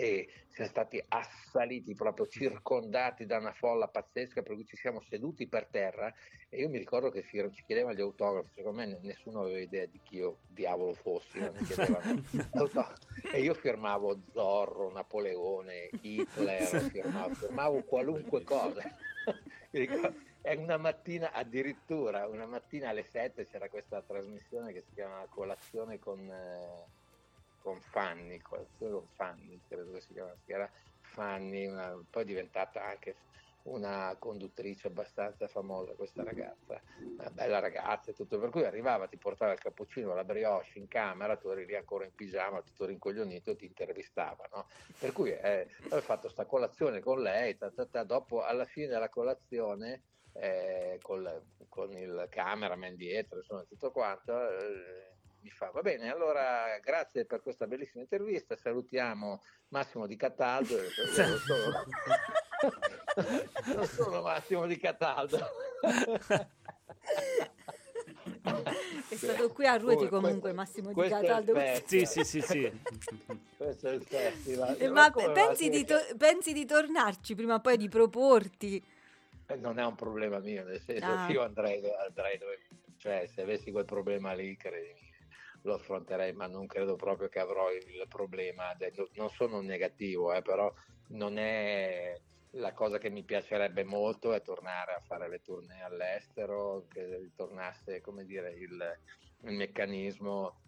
[0.00, 5.46] e siamo stati assaliti, proprio circondati da una folla pazzesca, per cui ci siamo seduti
[5.46, 6.10] per terra
[6.48, 10.00] e io mi ricordo che ci chiedevano gli autografi, secondo me nessuno aveva idea di
[10.02, 11.38] chi io diavolo fossi,
[13.30, 18.82] e io firmavo Zorro, Napoleone, Hitler, firmavo, firmavo qualunque cosa.
[19.70, 25.98] E una mattina addirittura, una mattina alle 7 c'era questa trasmissione che si chiama Colazione
[25.98, 26.18] con...
[26.26, 26.99] Eh,
[27.62, 28.66] con Fanny, con
[29.14, 30.70] Fanny, credo che si chiamasse, era
[31.00, 33.16] Fanny, una, poi è diventata anche
[33.62, 36.80] una conduttrice abbastanza famosa questa ragazza,
[37.18, 40.88] una bella ragazza e tutto, per cui arrivava, ti portava il cappuccino, la brioche in
[40.88, 44.66] camera, tu eri lì ancora in pigiama, tutto rincoglionito ti intervistava, no?
[44.98, 48.86] Per cui eh, ho fatto sta colazione con lei, ta, ta, ta, dopo alla fine
[48.86, 55.09] della colazione eh, col, con il cameraman dietro, insomma tutto quanto, eh,
[55.42, 59.40] mi fa va bene allora grazie per questa bellissima intervista salutiamo
[59.70, 60.76] Massimo di Cataldo.
[60.76, 61.84] Non sono,
[63.74, 65.38] non sono Massimo di Cataldo.
[69.08, 71.54] È stato qui a Ruoti comunque Massimo di Cataldo.
[71.86, 72.80] sì sì sì sì.
[73.56, 74.76] Questo è il festival.
[74.78, 78.82] Eh, ma pensi di, to- pensi di tornarci prima o poi di proporti?
[79.46, 81.28] Eh, non è un problema mio nel senso ah.
[81.28, 82.58] io andrei, andrei dove
[82.96, 85.09] cioè se avessi quel problema lì credimi
[85.62, 88.76] lo affronterei, ma non credo proprio che avrò il problema.
[89.14, 90.72] Non sono negativo, eh, però
[91.08, 92.18] non è
[92.54, 98.00] la cosa che mi piacerebbe molto è tornare a fare le tournée all'estero, che ritornasse
[98.00, 98.98] come dire, il,
[99.44, 100.60] il meccanismo,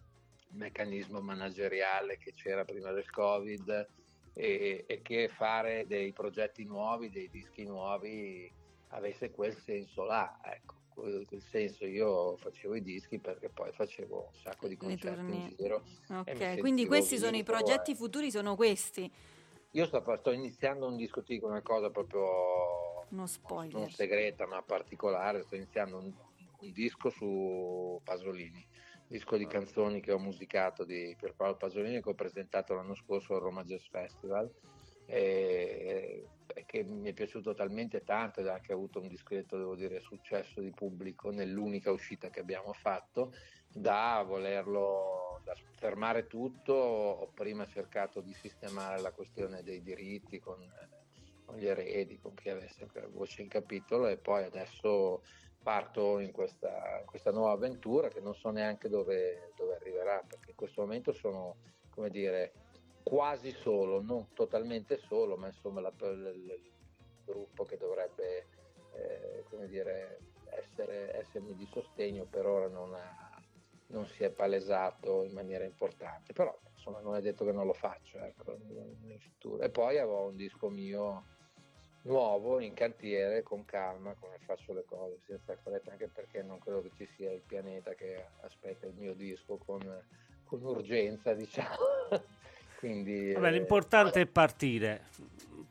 [0.51, 3.89] meccanismo manageriale che c'era prima del Covid
[4.35, 8.51] e, e, che fare dei progetti nuovi, dei dischi nuovi
[8.89, 10.39] avesse quel senso là.
[10.44, 15.20] Ecco quel, quel, senso io facevo i dischi perché poi facevo un sacco di concerti
[15.20, 15.85] in giro.
[16.09, 19.10] Ok, quindi questi sono i progetti futuri, sono questi.
[19.73, 23.74] Io sto, sto iniziando un disco, ti una cosa proprio Uno spoiler.
[23.74, 26.12] non segreta ma particolare, sto iniziando un,
[26.60, 28.66] un disco su Pasolini
[29.12, 33.43] disco di canzoni che ho musicato di Pierpaolo Pasolini che ho presentato l'anno scorso al
[33.43, 34.51] Roma Jazz Festival
[35.06, 39.74] e, e che mi è piaciuto talmente tanto ed ha anche avuto un discreto, devo
[39.74, 43.32] dire, successo di pubblico nell'unica uscita che abbiamo fatto,
[43.68, 50.58] da volerlo da fermare tutto, ho prima cercato di sistemare la questione dei diritti con,
[51.44, 55.22] con gli eredi, con chi avesse voce in capitolo e poi adesso
[55.62, 60.56] parto in questa, questa nuova avventura che non so neanche dove, dove arriverà, perché in
[60.56, 61.56] questo momento sono,
[61.90, 62.52] come dire,
[63.02, 66.70] quasi solo, non totalmente solo, ma insomma la, il, il,
[67.24, 68.46] gruppo che dovrebbe
[68.94, 70.18] eh, come dire,
[70.50, 73.40] essere, essermi di sostegno per ora non, ha,
[73.88, 77.74] non, si è palesato in maniera importante, però insomma non è detto che non lo
[77.74, 78.56] faccio ecco,
[79.02, 79.62] nel futuro.
[79.62, 81.24] E poi avevo un disco mio
[82.02, 86.82] nuovo in cantiere con calma come faccio le cose senza fretta anche perché non credo
[86.82, 89.80] che ci sia il pianeta che aspetta il mio disco con,
[90.44, 91.76] con urgenza diciamo
[92.82, 95.04] quindi, Vabbè, l'importante eh, è partire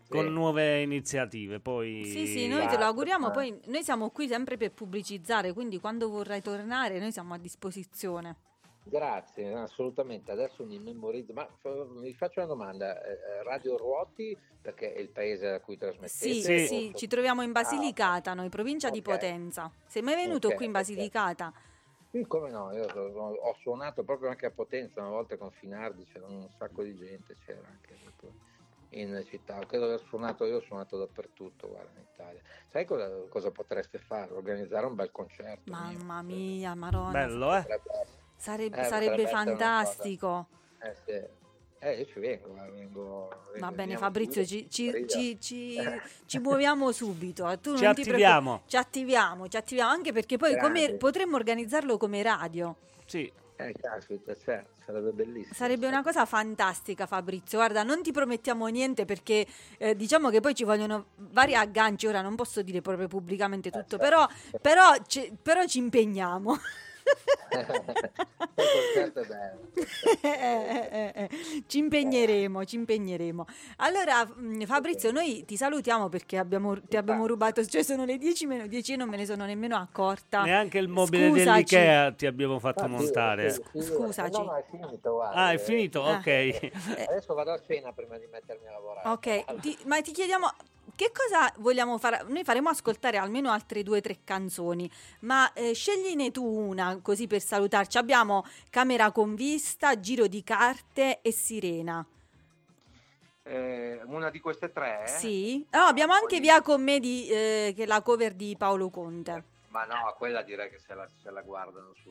[0.07, 1.59] con nuove iniziative.
[1.59, 2.05] Poi...
[2.05, 3.31] Sì, sì, noi te lo auguriamo.
[3.31, 8.37] Poi noi siamo qui sempre per pubblicizzare, quindi quando vorrai tornare, noi siamo a disposizione.
[8.83, 10.31] Grazie, assolutamente.
[10.31, 11.45] Adesso mi memorizzo, ma
[11.99, 16.07] mi faccio una domanda: eh, eh, Radio Ruoti, perché è il paese da cui trasmettete?
[16.07, 16.91] Sì, sì, sì.
[16.95, 18.99] ci troviamo in Basilicata, noi, provincia okay.
[18.99, 19.69] di Potenza.
[19.85, 21.47] Sei mai venuto okay, qui in Basilicata?
[21.47, 21.69] Okay.
[22.11, 26.27] Sì, come no, io ho suonato proprio anche a Potenza una volta con Finardi, c'era
[26.27, 27.97] un sacco di gente, c'era anche
[28.89, 29.57] in città.
[29.65, 32.41] Credo di aver suonato io, ho suonato dappertutto, guarda, in Italia.
[32.69, 34.33] Sai cosa, cosa potreste fare?
[34.33, 35.71] Organizzare un bel concerto.
[35.71, 37.11] Mamma mia, Maronna.
[37.11, 37.79] Bello, eh?
[38.35, 40.47] Sarebbe, eh, sarebbe fantastico.
[40.79, 41.40] Eh, sì.
[41.83, 45.39] Eh, io ci vengo, eh, vengo Va bene Fabrizio, ci, ci, ci,
[46.27, 47.57] ci, muoviamo subito.
[47.59, 48.61] Tu ci attiviamo.
[48.67, 52.75] Ci attiviamo, ci attiviamo anche perché poi come, potremmo organizzarlo come radio.
[53.07, 53.31] Sì.
[53.55, 55.55] Eh, caspita, cioè, sarebbe bellissimo.
[55.55, 57.57] Sarebbe una cosa fantastica, Fabrizio.
[57.57, 59.47] Guarda, non ti promettiamo niente perché
[59.79, 62.05] eh, diciamo che poi ci vogliono vari agganci.
[62.05, 64.03] Ora non posso dire proprio pubblicamente tutto, eh, certo.
[64.03, 64.27] però,
[64.61, 64.93] però,
[65.41, 66.57] però ci impegniamo.
[70.23, 71.29] Eh, eh,
[71.67, 73.45] Ci impegneremo, ci impegneremo.
[73.77, 78.45] Allora, mh, Fabrizio, noi ti salutiamo perché abbiamo, ti abbiamo rubato, cioè sono le 10
[78.45, 80.43] meno 10 e non me ne sono nemmeno accorta.
[80.43, 81.45] Neanche il mobile Scusaci.
[81.75, 83.49] dell'Ikea ti abbiamo fatto Ah, sì, montare.
[83.51, 84.31] sì, sì, Scusaci.
[84.31, 85.35] No, no, è finito, guarda.
[85.35, 86.03] Ah, è Eh, finito?
[86.03, 86.17] Ah.
[86.17, 86.27] Ok.
[87.07, 89.09] Adesso vado a cena prima di mettermi a lavorare.
[89.09, 90.47] Ok, ti- ma ti chiediamo
[91.01, 92.23] che cosa vogliamo fare?
[92.27, 94.87] Noi faremo ascoltare almeno altre due o tre canzoni,
[95.21, 97.97] ma eh, scegliene tu una così per salutarci.
[97.97, 102.05] Abbiamo Camera con vista, Giro di carte e Sirena.
[103.41, 105.05] Eh, una di queste tre?
[105.07, 105.65] Sì?
[105.71, 108.91] No, abbiamo anche Poi- Via con me di, eh, che è la cover di Paolo
[108.91, 109.43] Conte.
[109.69, 112.09] Ma no, quella direi che se la, se la guardano su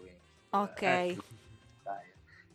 [0.51, 1.15] Instagram.
[1.15, 1.40] Ok.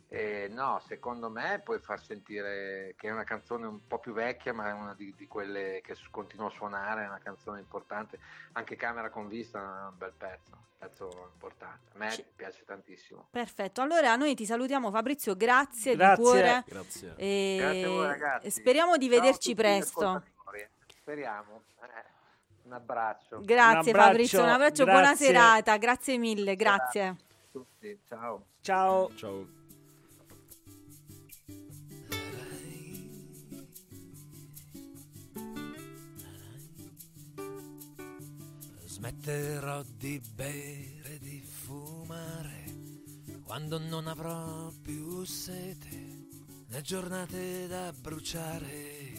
[0.08, 4.52] Eh, no, secondo me puoi far sentire che è una canzone un po' più vecchia,
[4.54, 8.18] ma è una di, di quelle che su- continua a suonare, è una canzone importante.
[8.52, 11.90] Anche Camera con vista è un bel pezzo, un pezzo importante.
[11.94, 13.26] A me Ci- piace tantissimo.
[13.30, 16.14] Perfetto, allora noi ti salutiamo Fabrizio, grazie, Grazie.
[16.16, 16.64] di cuore.
[16.66, 17.14] Grazie.
[17.16, 18.50] E Grazie a voi ragazzi.
[18.50, 20.22] speriamo di Ciao vederci presto.
[21.00, 21.62] Speriamo.
[21.82, 21.86] Eh,
[22.64, 23.40] un abbraccio.
[23.42, 25.26] Grazie Un abbraccio, Fabrizio, un abbraccio, buona grazie.
[25.26, 27.02] serata, grazie mille, grazie.
[27.06, 27.16] a
[27.50, 28.00] tutti.
[28.06, 28.44] Ciao.
[28.60, 29.10] Ciao.
[29.16, 29.55] Ciao.
[38.96, 42.64] Smetterò di bere di fumare
[43.44, 46.28] quando non avrò più sete
[46.68, 49.12] né giornate da bruciare.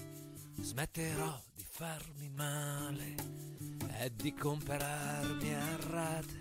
[0.59, 3.15] Smetterò di farmi male
[3.99, 6.39] e di comperarmi a rate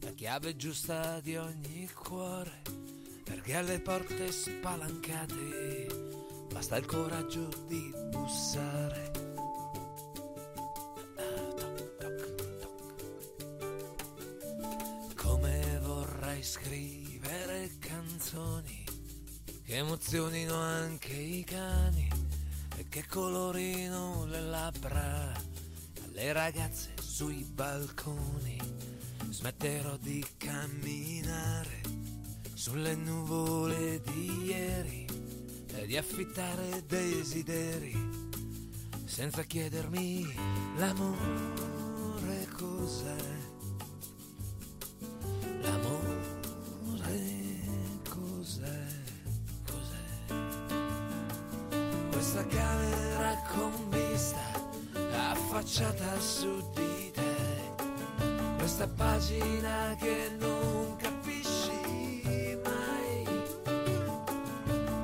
[0.00, 2.60] la chiave giusta di ogni cuore
[3.24, 5.86] perché alle porte spalancate
[6.52, 9.15] basta il coraggio di bussare.
[16.46, 18.84] Scrivere canzoni
[19.64, 22.08] che emozionino anche i cani
[22.76, 25.32] e che colorino le labbra
[26.04, 28.56] alle ragazze sui balconi.
[29.28, 31.80] Smetterò di camminare
[32.54, 35.04] sulle nuvole di ieri
[35.74, 38.30] e di affittare desideri
[39.04, 40.32] senza chiedermi
[40.76, 43.35] l'amore cos'è.
[52.56, 54.40] Camera con vista
[55.30, 57.34] affacciata su di te.
[58.56, 62.22] Questa pagina che non capisci
[62.64, 63.26] mai.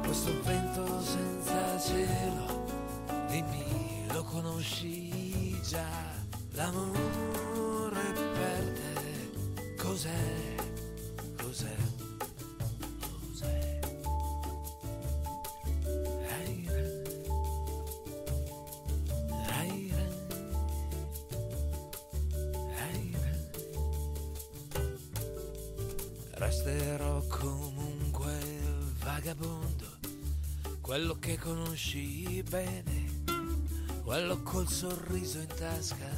[0.04, 2.64] Questo vento senza cielo,
[3.28, 6.10] dimmi, lo conosci già?
[6.54, 10.51] L'amore per te, cos'è?
[29.32, 29.86] Vagabondo,
[30.80, 33.22] quello che conosci bene,
[34.04, 36.10] quello col sorriso in tasca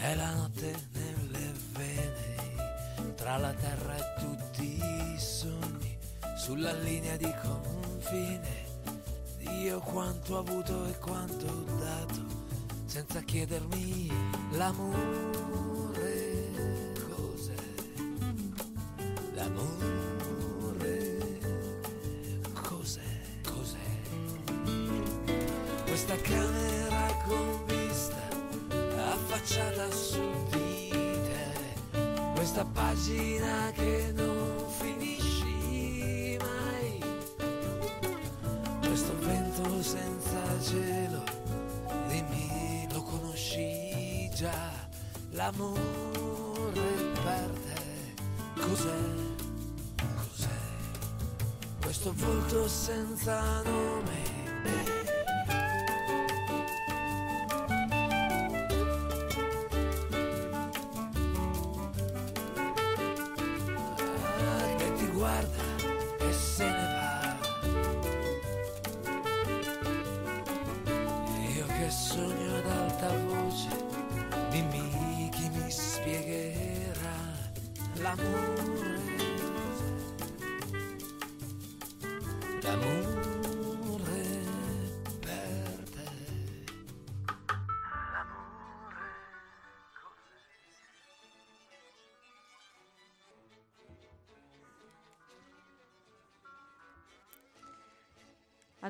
[0.00, 5.98] e la notte nelle vene, tra la terra e tutti i sogni,
[6.36, 8.70] sulla linea di confine.
[9.38, 12.20] Dio quanto ho avuto e quanto ho dato,
[12.86, 14.10] senza chiedermi
[14.52, 15.81] l'amore
[26.04, 28.16] Questa camera con vista
[29.12, 30.20] affacciata su
[30.50, 32.00] di te,
[32.34, 36.98] questa pagina che non finisci mai,
[38.80, 41.22] questo vento senza cielo,
[42.08, 44.72] dimmi lo conosci già,
[45.30, 46.80] l'amore
[47.22, 48.98] per te, cos'è?
[50.16, 50.48] Cos'è?
[51.80, 54.01] Questo volto senza nome.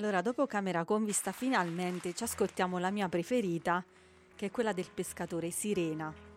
[0.02, 3.84] Allora, dopo Camera con vista, finalmente ci ascoltiamo la mia preferita,
[4.34, 6.31] che è quella del pescatore Sirena.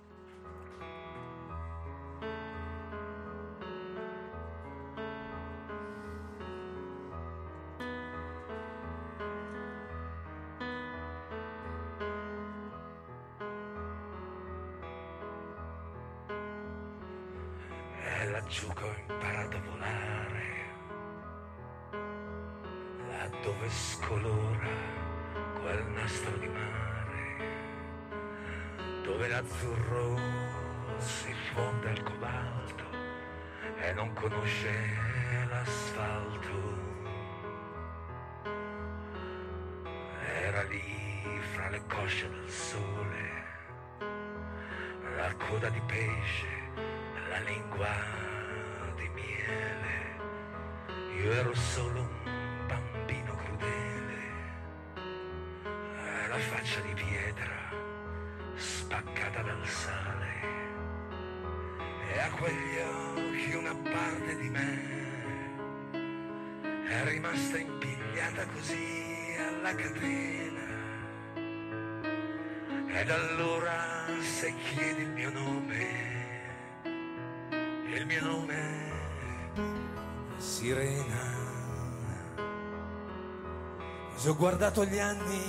[84.25, 85.39] Così ho guardato gli anni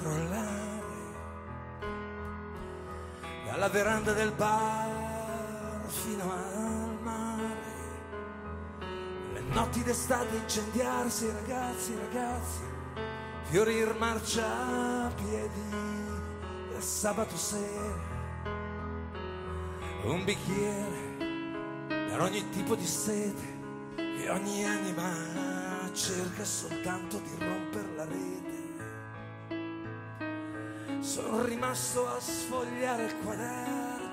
[0.00, 0.82] rollare
[3.44, 7.72] dalla veranda del bar fino al mare.
[9.32, 12.60] Le notti d'estate incendiarsi, ragazzi, ragazzi,
[13.50, 15.70] fiorir marciapiedi
[16.70, 17.98] del sabato sera.
[20.04, 21.16] Un bicchiere
[21.88, 23.58] per ogni tipo di sete
[23.96, 25.64] e ogni anima
[25.94, 28.52] cerca soltanto di rompere la rete.
[31.02, 34.12] Sono rimasto a sfogliare il quaderno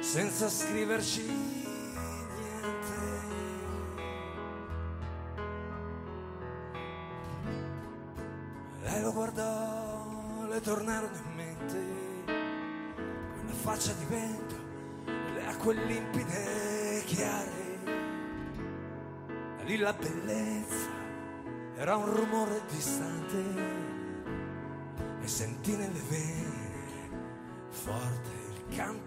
[0.00, 1.57] senza scriverci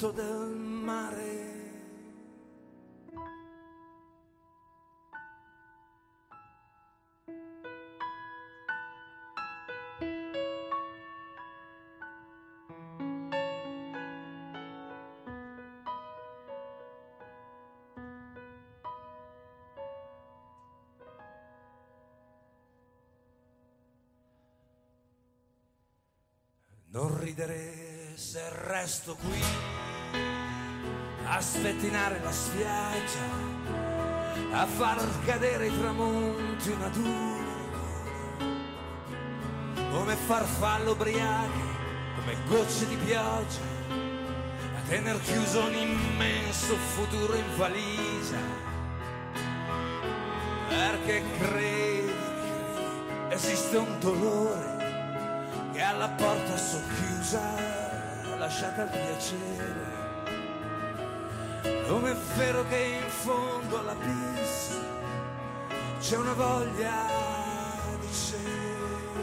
[0.02, 1.50] canto del mare.
[26.94, 29.81] Non ridere se resto qui
[31.34, 33.26] a spettinare la spiaggia,
[34.52, 37.80] a far cadere i tramonti una ad uno,
[39.92, 41.70] come farfallo ubriache,
[42.18, 43.62] come gocce di pioggia,
[44.76, 48.70] a tener chiuso un immenso futuro in valigia.
[50.68, 52.14] Perché credi
[53.30, 60.01] che esiste un dolore che alla porta socchiusa lasciata al piacere.
[61.92, 64.80] Come è vero che in fondo all'abisso
[66.00, 66.94] c'è una voglia
[68.00, 69.20] di cielo.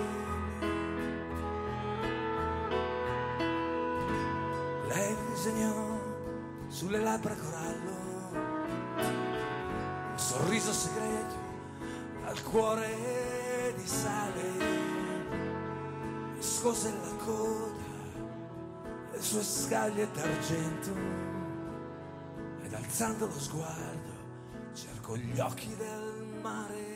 [4.87, 5.99] Lei disegnò
[6.67, 7.97] sulle labbra corallo
[10.11, 11.37] un sorriso segreto
[12.27, 14.53] al cuore di sale
[16.39, 17.83] scose la coda,
[19.13, 21.48] le sue scaglie d'argento
[22.89, 24.17] alzando lo sguardo
[24.73, 26.88] cerco gli occhi del mare.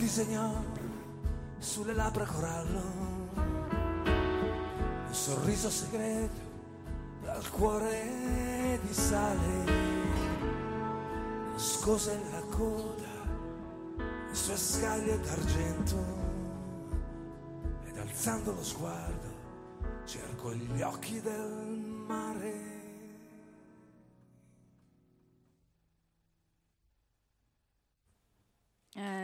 [0.00, 0.64] Disegnò
[1.58, 2.82] sulle labbra corallo,
[3.34, 6.40] un sorriso segreto
[7.22, 9.64] dal cuore di sale,
[11.52, 13.08] nascosa nella coda,
[13.98, 15.96] le sue scaglie d'argento,
[17.84, 19.28] ed alzando lo sguardo
[20.06, 22.69] cerco gli occhi del mare.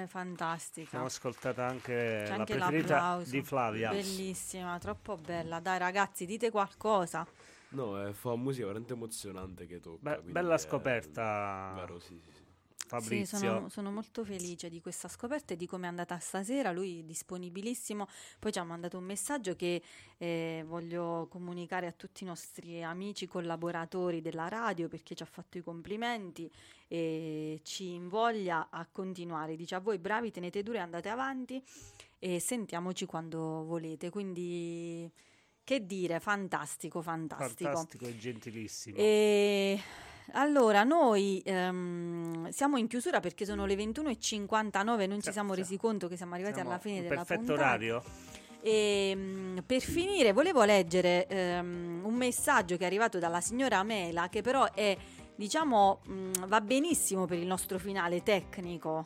[0.06, 0.88] Fantastica.
[0.88, 1.92] Abbiamo ascoltato anche
[2.24, 3.30] C'è la anche preferita l'applauso.
[3.30, 3.90] di Flavia.
[3.90, 5.60] Bellissima, troppo bella.
[5.60, 7.26] Dai ragazzi, dite qualcosa.
[7.70, 10.16] No, eh, fa musica veramente emozionante che tocca.
[10.16, 12.44] Be- bella è scoperta, Vero, sì, sì, sì.
[12.86, 13.36] Fabrizio.
[13.38, 16.72] Sì, sono, sono molto felice di questa scoperta e di come è andata stasera.
[16.72, 18.06] Lui è disponibilissimo.
[18.38, 19.82] Poi ci ha mandato un messaggio che
[20.16, 25.58] eh, voglio comunicare a tutti i nostri amici collaboratori della radio perché ci ha fatto
[25.58, 26.50] i complimenti
[26.88, 29.56] e ci invoglia a continuare.
[29.56, 31.62] Dice a voi bravi, tenete duro e andate avanti
[32.18, 34.10] e sentiamoci quando volete.
[34.10, 35.10] Quindi
[35.66, 37.70] che dire, fantastico, fantastico.
[37.70, 38.96] Fantastico e gentilissimo.
[38.96, 39.80] E
[40.32, 45.60] allora, noi ehm, siamo in chiusura perché sono le 21.59, non ci Sì, siamo sì.
[45.60, 47.60] resi conto che siamo arrivati Siamo alla fine in della perfetto puntata.
[47.60, 48.02] orario.
[48.60, 54.28] E mm, per finire, volevo leggere ehm, un messaggio che è arrivato dalla signora Mela,
[54.28, 54.96] che però è,
[55.36, 59.04] diciamo, mm, va benissimo per il nostro finale tecnico.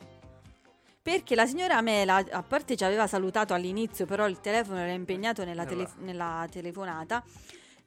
[1.03, 5.43] Perché la signora Mela, a parte ci aveva salutato all'inizio, però il telefono era impegnato
[5.43, 7.23] nella, Eh, tele- nella telefonata,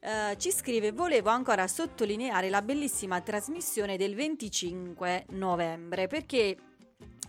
[0.05, 6.57] eh, ci scrive: Volevo ancora sottolineare la bellissima trasmissione del 25 novembre, perché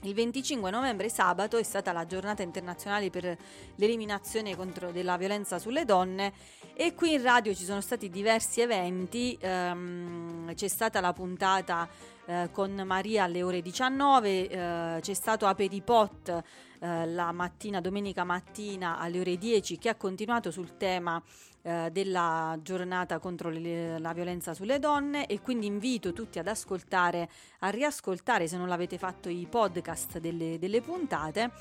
[0.01, 3.37] il 25 novembre, sabato, è stata la giornata internazionale per
[3.75, 4.55] l'eliminazione
[4.91, 6.33] della violenza sulle donne
[6.73, 11.87] e qui in radio ci sono stati diversi eventi, ehm, c'è stata la puntata
[12.25, 16.43] eh, con Maria alle ore 19, eh, c'è stato Aperipot
[16.79, 21.21] eh, la mattina, domenica mattina alle ore 10 che ha continuato sul tema
[21.61, 27.29] eh, della giornata contro le- la violenza sulle donne e quindi invito tutti ad ascoltare,
[27.59, 31.51] a riascoltare se non l'avete fatto i podcast delle, delle puntate.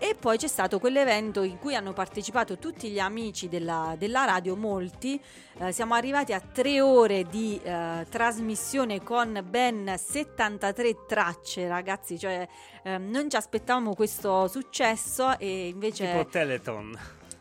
[0.00, 4.54] E poi c'è stato quell'evento in cui hanno partecipato tutti gli amici della, della radio,
[4.54, 5.20] molti.
[5.58, 12.16] Eh, siamo arrivati a tre ore di eh, trasmissione con ben 73 tracce, ragazzi.
[12.16, 12.46] Cioè,
[12.84, 16.98] ehm, non ci aspettavamo questo successo e invece Tipo Teleton.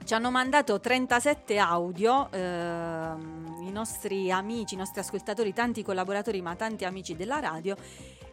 [0.07, 6.55] Ci hanno mandato 37 audio ehm, i nostri amici, i nostri ascoltatori, tanti collaboratori, ma
[6.55, 7.75] tanti amici della radio.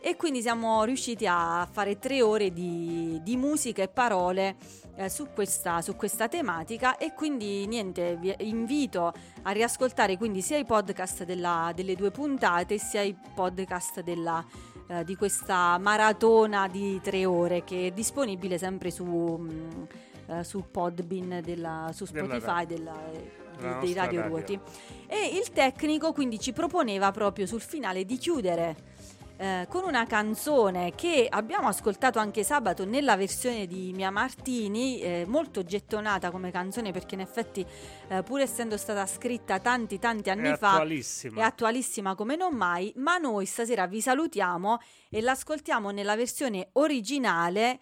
[0.01, 4.55] E quindi siamo riusciti a fare tre ore di, di musica e parole
[4.95, 6.97] eh, su, questa, su questa tematica.
[6.97, 12.79] E quindi niente, vi invito a riascoltare quindi sia i podcast della- delle due puntate,
[12.79, 14.45] sia i podcast della,
[14.87, 20.13] eh, di questa maratona di tre ore che è disponibile sempre su.
[20.27, 24.27] Eh, su Podbean, della- su Spotify della- Della dei radio.
[24.27, 24.59] Ruoti.
[25.07, 28.93] E il tecnico quindi ci proponeva proprio sul finale di chiudere
[29.37, 35.25] eh, con una canzone che abbiamo ascoltato anche sabato nella versione di Mia Martini, eh,
[35.27, 37.65] molto gettonata come canzone perché in effetti
[38.09, 41.41] eh, pur essendo stata scritta tanti tanti anni È fa attualissima.
[41.41, 44.79] è attualissima come non mai, ma noi stasera vi salutiamo
[45.11, 47.81] e l'ascoltiamo nella versione originale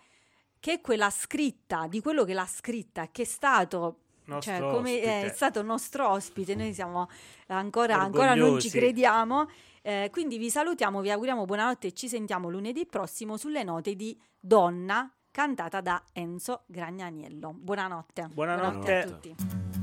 [0.62, 3.97] che è quella scritta, di quello che l'ha scritta, che è stato
[4.39, 5.22] cioè, come ospite.
[5.22, 7.09] è stato nostro ospite, noi siamo
[7.48, 9.48] ancora, ancora non ci crediamo.
[9.82, 14.16] Eh, quindi vi salutiamo, vi auguriamo buonanotte e ci sentiamo lunedì prossimo sulle note di
[14.39, 17.52] Donna, cantata da Enzo Gragnaniello.
[17.59, 18.28] Buonanotte.
[18.32, 18.98] Buonanotte.
[18.98, 19.81] a tutti.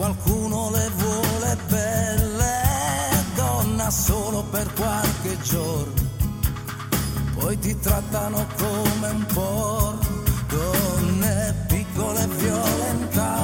[0.00, 2.62] Qualcuno le vuole belle,
[3.34, 6.08] donna solo per qualche giorno,
[7.34, 13.39] poi ti trattano come un porco, donne piccole violentate,